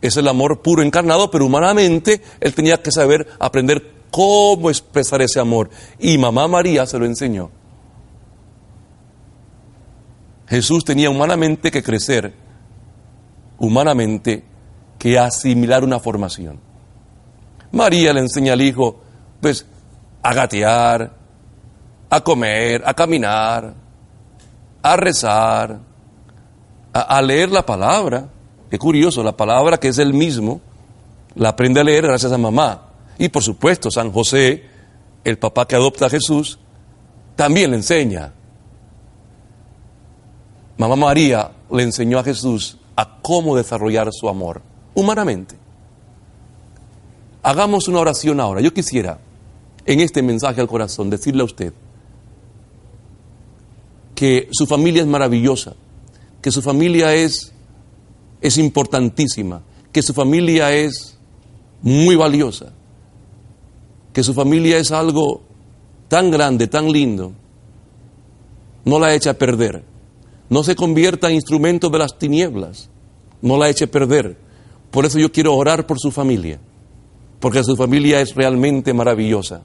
es 0.00 0.16
el 0.16 0.28
amor 0.28 0.62
puro 0.62 0.84
encarnado, 0.84 1.32
pero 1.32 1.46
humanamente 1.46 2.22
él 2.38 2.54
tenía 2.54 2.80
que 2.80 2.92
saber 2.92 3.26
aprender 3.40 3.92
cómo 4.12 4.70
expresar 4.70 5.20
ese 5.20 5.40
amor. 5.40 5.68
Y 5.98 6.16
mamá 6.16 6.46
María 6.46 6.86
se 6.86 6.96
lo 7.00 7.06
enseñó. 7.06 7.50
Jesús 10.46 10.84
tenía 10.84 11.10
humanamente 11.10 11.72
que 11.72 11.82
crecer, 11.82 12.32
humanamente 13.58 14.44
que 14.96 15.18
asimilar 15.18 15.82
una 15.82 15.98
formación. 15.98 16.60
María 17.72 18.12
le 18.12 18.20
enseña 18.20 18.52
al 18.52 18.62
hijo, 18.62 19.00
pues, 19.40 19.66
a 20.22 20.34
gatear, 20.34 21.19
a 22.10 22.20
comer, 22.20 22.82
a 22.84 22.92
caminar, 22.92 23.72
a 24.82 24.96
rezar, 24.96 25.78
a, 26.92 27.22
leer 27.22 27.50
la 27.50 27.64
palabra. 27.64 28.28
Qué 28.68 28.78
curioso, 28.78 29.22
la 29.22 29.36
palabra 29.36 29.78
que 29.78 29.88
es 29.88 29.98
el 29.98 30.12
mismo, 30.12 30.60
la 31.36 31.50
aprende 31.50 31.80
a 31.80 31.84
leer 31.84 32.06
gracias 32.06 32.32
a 32.32 32.38
mamá. 32.38 32.88
Y 33.16 33.28
por 33.28 33.44
supuesto, 33.44 33.90
San 33.90 34.10
José, 34.12 34.64
el 35.22 35.38
papá 35.38 35.66
que 35.66 35.76
adopta 35.76 36.06
a 36.06 36.10
Jesús, 36.10 36.58
también 37.36 37.70
le 37.70 37.76
enseña. 37.76 38.32
Mamá 40.78 40.96
María 40.96 41.52
le 41.70 41.82
enseñó 41.84 42.18
a 42.18 42.24
Jesús 42.24 42.76
a 42.96 43.18
cómo 43.22 43.56
desarrollar 43.56 44.08
su 44.12 44.28
amor, 44.28 44.62
humanamente. 44.94 45.56
Hagamos 47.42 47.86
una 47.86 48.00
oración 48.00 48.40
ahora. 48.40 48.60
Yo 48.60 48.74
quisiera, 48.74 49.18
en 49.86 50.00
este 50.00 50.22
mensaje 50.22 50.60
al 50.60 50.68
corazón, 50.68 51.08
decirle 51.08 51.42
a 51.42 51.44
usted 51.44 51.72
que 54.20 54.50
su 54.52 54.66
familia 54.66 55.00
es 55.00 55.08
maravillosa, 55.08 55.76
que 56.42 56.50
su 56.50 56.60
familia 56.60 57.14
es, 57.14 57.54
es 58.42 58.58
importantísima, 58.58 59.62
que 59.92 60.02
su 60.02 60.12
familia 60.12 60.74
es 60.74 61.16
muy 61.80 62.16
valiosa, 62.16 62.70
que 64.12 64.22
su 64.22 64.34
familia 64.34 64.76
es 64.76 64.92
algo 64.92 65.40
tan 66.08 66.30
grande, 66.30 66.66
tan 66.66 66.92
lindo, 66.92 67.32
no 68.84 68.98
la 68.98 69.14
eche 69.14 69.30
a 69.30 69.38
perder. 69.38 69.84
No 70.50 70.64
se 70.64 70.76
convierta 70.76 71.30
en 71.30 71.36
instrumento 71.36 71.88
de 71.88 72.00
las 72.00 72.18
tinieblas, 72.18 72.90
no 73.40 73.56
la 73.56 73.70
eche 73.70 73.86
a 73.86 73.90
perder. 73.90 74.36
Por 74.90 75.06
eso 75.06 75.18
yo 75.18 75.32
quiero 75.32 75.54
orar 75.54 75.86
por 75.86 75.98
su 75.98 76.10
familia, 76.10 76.60
porque 77.40 77.64
su 77.64 77.74
familia 77.74 78.20
es 78.20 78.34
realmente 78.34 78.92
maravillosa. 78.92 79.62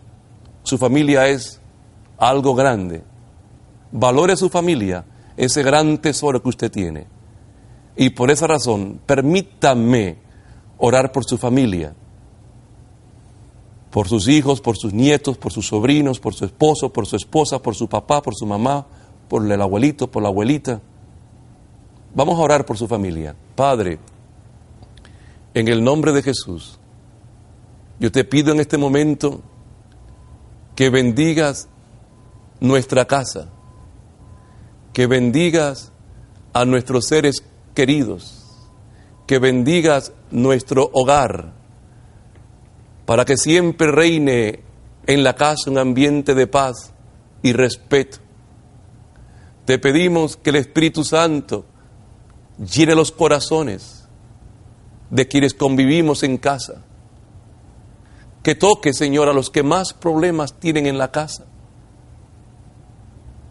Su 0.64 0.78
familia 0.78 1.28
es 1.28 1.60
algo 2.18 2.56
grande. 2.56 3.04
Valore 3.98 4.36
su 4.36 4.50
familia, 4.50 5.06
ese 5.38 5.64
gran 5.64 6.00
tesoro 6.00 6.44
que 6.44 6.50
usted 6.50 6.70
tiene. 6.70 7.08
Y 7.96 8.10
por 8.10 8.30
esa 8.30 8.46
razón, 8.46 9.00
permítame 9.06 10.18
orar 10.78 11.14
por 11.14 11.24
su 11.24 11.38
familia, 11.38 11.96
por 13.92 14.10
sus 14.10 14.28
hijos, 14.28 14.60
por 14.60 14.76
sus 14.76 14.92
nietos, 14.92 15.38
por 15.38 15.54
sus 15.54 15.68
sobrinos, 15.68 16.20
por 16.20 16.34
su 16.34 16.44
esposo, 16.44 16.92
por 16.92 17.06
su 17.06 17.16
esposa, 17.16 17.60
por 17.60 17.74
su 17.74 17.88
papá, 17.88 18.22
por 18.22 18.36
su 18.36 18.46
mamá, 18.46 18.86
por 19.30 19.50
el 19.50 19.62
abuelito, 19.62 20.12
por 20.12 20.22
la 20.22 20.28
abuelita. 20.28 20.82
Vamos 22.14 22.38
a 22.38 22.44
orar 22.44 22.66
por 22.66 22.78
su 22.78 22.90
familia. 22.90 23.34
Padre, 23.56 24.00
en 25.54 25.70
el 25.70 25.82
nombre 25.82 26.12
de 26.12 26.22
Jesús, 26.22 26.80
yo 27.98 28.12
te 28.12 28.26
pido 28.26 28.52
en 28.52 28.60
este 28.60 28.78
momento 28.78 29.40
que 30.76 30.90
bendigas 30.90 31.70
nuestra 32.60 33.06
casa, 33.06 33.48
que 34.96 35.08
bendigas 35.08 35.92
a 36.54 36.64
nuestros 36.64 37.08
seres 37.08 37.44
queridos, 37.74 38.46
que 39.28 39.40
bendigas 39.40 40.14
nuestro 40.32 40.90
hogar, 40.94 41.52
para 43.06 43.26
que 43.26 43.36
siempre 43.36 43.92
reine 43.92 44.62
en 45.06 45.26
la 45.26 45.36
casa 45.36 45.70
un 45.70 45.80
ambiente 45.80 46.34
de 46.34 46.48
paz 46.48 46.94
y 47.44 47.52
respeto. 47.52 48.20
Te 49.66 49.80
pedimos 49.80 50.38
que 50.38 50.52
el 50.52 50.56
Espíritu 50.56 51.04
Santo 51.04 51.66
llene 52.58 52.96
los 52.96 53.12
corazones 53.12 54.08
de 55.10 55.28
quienes 55.28 55.54
convivimos 55.54 56.24
en 56.24 56.38
casa. 56.38 56.86
Que 58.42 58.56
toque, 58.56 58.94
Señor, 58.94 59.28
a 59.28 59.34
los 59.34 59.50
que 59.50 59.62
más 59.62 59.92
problemas 59.92 60.58
tienen 60.58 60.86
en 60.86 60.98
la 60.98 61.12
casa. 61.12 61.48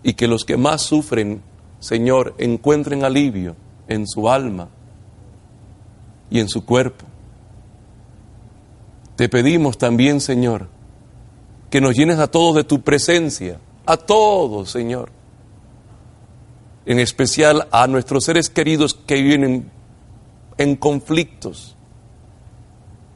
Y 0.04 0.14
que 0.14 0.28
los 0.28 0.44
que 0.44 0.56
más 0.56 0.82
sufren, 0.82 1.42
Señor, 1.80 2.36
encuentren 2.38 3.04
alivio 3.04 3.56
en 3.88 4.06
su 4.06 4.28
alma 4.30 4.68
y 6.30 6.38
en 6.38 6.48
su 6.48 6.64
cuerpo. 6.64 7.04
Te 9.16 9.28
pedimos 9.28 9.78
también, 9.78 10.20
Señor, 10.20 10.68
que 11.70 11.80
nos 11.80 11.96
llenes 11.96 12.18
a 12.18 12.28
todos 12.28 12.54
de 12.54 12.64
tu 12.64 12.82
presencia, 12.82 13.58
a 13.86 13.96
todos, 13.96 14.70
Señor. 14.70 15.10
En 16.86 16.98
especial 16.98 17.66
a 17.72 17.86
nuestros 17.86 18.24
seres 18.24 18.50
queridos 18.50 18.94
que 18.94 19.22
viven 19.22 19.44
en, 19.44 19.70
en 20.58 20.76
conflictos 20.76 21.76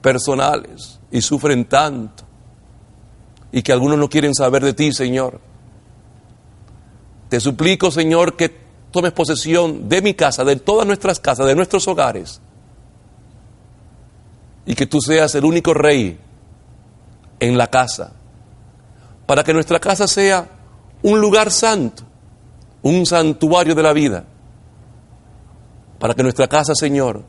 personales 0.01 1.01
y 1.11 1.21
sufren 1.21 1.67
tanto 1.67 2.25
y 3.53 3.63
que 3.63 3.73
algunos 3.73 3.99
no 3.99 4.09
quieren 4.09 4.35
saber 4.35 4.65
de 4.65 4.75
ti, 4.75 4.93
Señor. 4.93 5.41
Te 7.29 7.41
suplico, 7.41 7.91
Señor, 7.91 8.37
que 8.37 8.55
tomes 8.91 9.13
posesión 9.13 9.89
de 9.89 10.03
mi 10.03 10.15
casa, 10.15 10.45
de 10.45 10.57
todas 10.57 10.87
nuestras 10.87 11.21
casas, 11.21 11.47
de 11.47 11.55
nuestros 11.55 11.87
hogares 11.89 12.41
y 14.69 14.75
que 14.75 14.87
tú 14.87 15.01
seas 15.01 15.35
el 15.35 15.47
único 15.47 15.73
rey 15.73 16.19
en 17.41 17.57
la 17.57 17.69
casa, 17.69 18.13
para 19.25 19.43
que 19.43 19.55
nuestra 19.55 19.81
casa 19.81 20.07
sea 20.07 20.47
un 21.03 21.19
lugar 21.19 21.51
santo, 21.51 22.03
un 22.83 23.07
santuario 23.07 23.75
de 23.75 23.83
la 23.83 23.95
vida, 23.95 24.27
para 25.99 26.13
que 26.13 26.23
nuestra 26.23 26.49
casa, 26.49 26.75
Señor, 26.75 27.23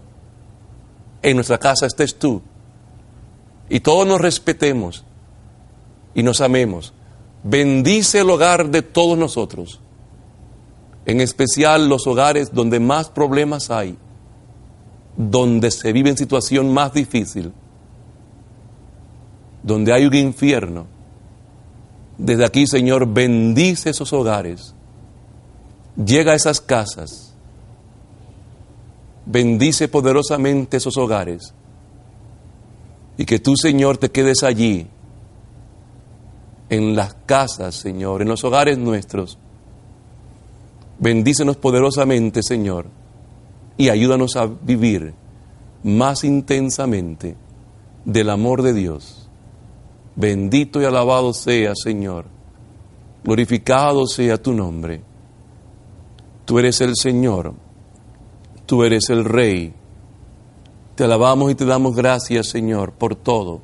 en 1.21 1.35
nuestra 1.37 1.57
casa 1.57 1.85
estés 1.85 2.19
tú, 2.19 2.41
y 3.69 3.79
todos 3.79 4.05
nos 4.05 4.19
respetemos 4.19 5.05
y 6.13 6.23
nos 6.23 6.41
amemos. 6.41 6.93
Bendice 7.43 8.19
el 8.19 8.29
hogar 8.31 8.69
de 8.69 8.81
todos 8.81 9.17
nosotros, 9.17 9.79
en 11.09 11.21
especial 11.21 11.89
los 11.89 12.05
hogares 12.05 12.53
donde 12.53 12.79
más 12.79 13.09
problemas 13.09 13.71
hay 13.71 13.97
donde 15.17 15.71
se 15.71 15.91
vive 15.91 16.11
en 16.11 16.17
situación 16.17 16.71
más 16.71 16.93
difícil, 16.93 17.51
donde 19.63 19.91
hay 19.91 20.05
un 20.05 20.13
infierno. 20.13 20.85
Desde 22.17 22.45
aquí, 22.45 22.67
Señor, 22.67 23.05
bendice 23.11 23.89
esos 23.89 24.13
hogares. 24.13 24.75
Llega 25.97 26.33
a 26.33 26.35
esas 26.35 26.61
casas. 26.61 27.33
Bendice 29.25 29.87
poderosamente 29.87 30.77
esos 30.77 30.95
hogares. 30.95 31.53
Y 33.17 33.25
que 33.25 33.39
tú, 33.39 33.57
Señor, 33.57 33.97
te 33.97 34.11
quedes 34.11 34.43
allí, 34.43 34.87
en 36.69 36.95
las 36.95 37.15
casas, 37.25 37.75
Señor, 37.75 38.21
en 38.21 38.29
los 38.29 38.43
hogares 38.43 38.77
nuestros. 38.77 39.39
Bendícenos 40.99 41.57
poderosamente, 41.57 42.43
Señor 42.43 42.87
y 43.79 43.87
ayúdanos 43.87 44.35
a 44.35 44.45
vivir 44.45 45.13
más 45.83 46.25
intensamente 46.25 47.37
del 48.03 48.29
amor 48.29 48.61
de 48.61 48.73
Dios. 48.73 49.29
Bendito 50.17 50.81
y 50.81 50.85
alabado 50.85 51.31
sea, 51.31 51.71
Señor. 51.81 52.25
Glorificado 53.23 54.05
sea 54.05 54.35
tu 54.35 54.51
nombre. 54.51 55.01
Tú 56.43 56.59
eres 56.59 56.81
el 56.81 56.93
Señor. 56.97 57.53
Tú 58.65 58.83
eres 58.83 59.09
el 59.09 59.23
Rey. 59.23 59.73
Te 60.95 61.05
alabamos 61.05 61.49
y 61.49 61.55
te 61.55 61.63
damos 61.63 61.95
gracias, 61.95 62.49
Señor, 62.49 62.91
por 62.91 63.15
todo. 63.15 63.61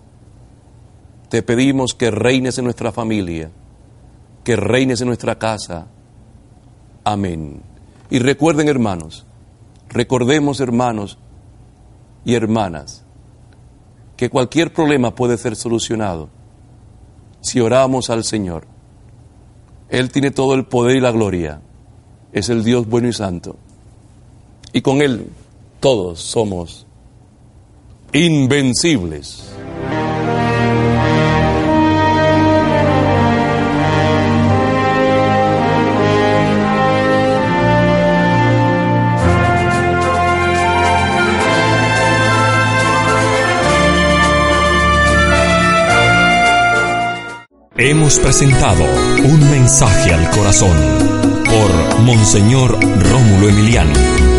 Te 1.27 1.43
pedimos 1.43 1.93
que 1.93 2.09
reines 2.09 2.57
en 2.57 2.63
nuestra 2.63 2.93
familia, 2.93 3.51
que 4.45 4.55
reines 4.55 5.01
en 5.01 5.07
nuestra 5.07 5.37
casa. 5.37 5.87
Amén. 7.05 7.61
Y 8.09 8.19
recuerden, 8.19 8.67
hermanos, 8.67 9.25
Recordemos, 9.95 10.59
hermanos 10.59 11.17
y 12.25 12.35
hermanas, 12.35 13.05
que 14.17 14.29
cualquier 14.29 14.73
problema 14.73 15.15
puede 15.15 15.37
ser 15.37 15.55
solucionado 15.55 16.27
si 17.39 17.61
oramos 17.61 18.09
al 18.09 18.25
Señor. 18.25 18.67
Él 19.87 20.11
tiene 20.11 20.31
todo 20.31 20.53
el 20.53 20.65
poder 20.65 20.97
y 20.97 20.99
la 20.99 21.11
gloria. 21.11 21.61
Es 22.33 22.49
el 22.49 22.65
Dios 22.65 22.89
bueno 22.89 23.07
y 23.07 23.13
santo. 23.13 23.55
Y 24.73 24.81
con 24.81 25.01
Él 25.01 25.29
todos 25.79 26.19
somos 26.19 26.85
invencibles. 28.11 29.44
Hemos 47.77 48.19
presentado 48.19 48.85
un 49.25 49.51
mensaje 49.51 50.13
al 50.13 50.29
corazón 50.29 50.77
por 51.43 51.99
Monseñor 51.99 52.79
Rómulo 52.79 53.49
Emiliano. 53.49 54.34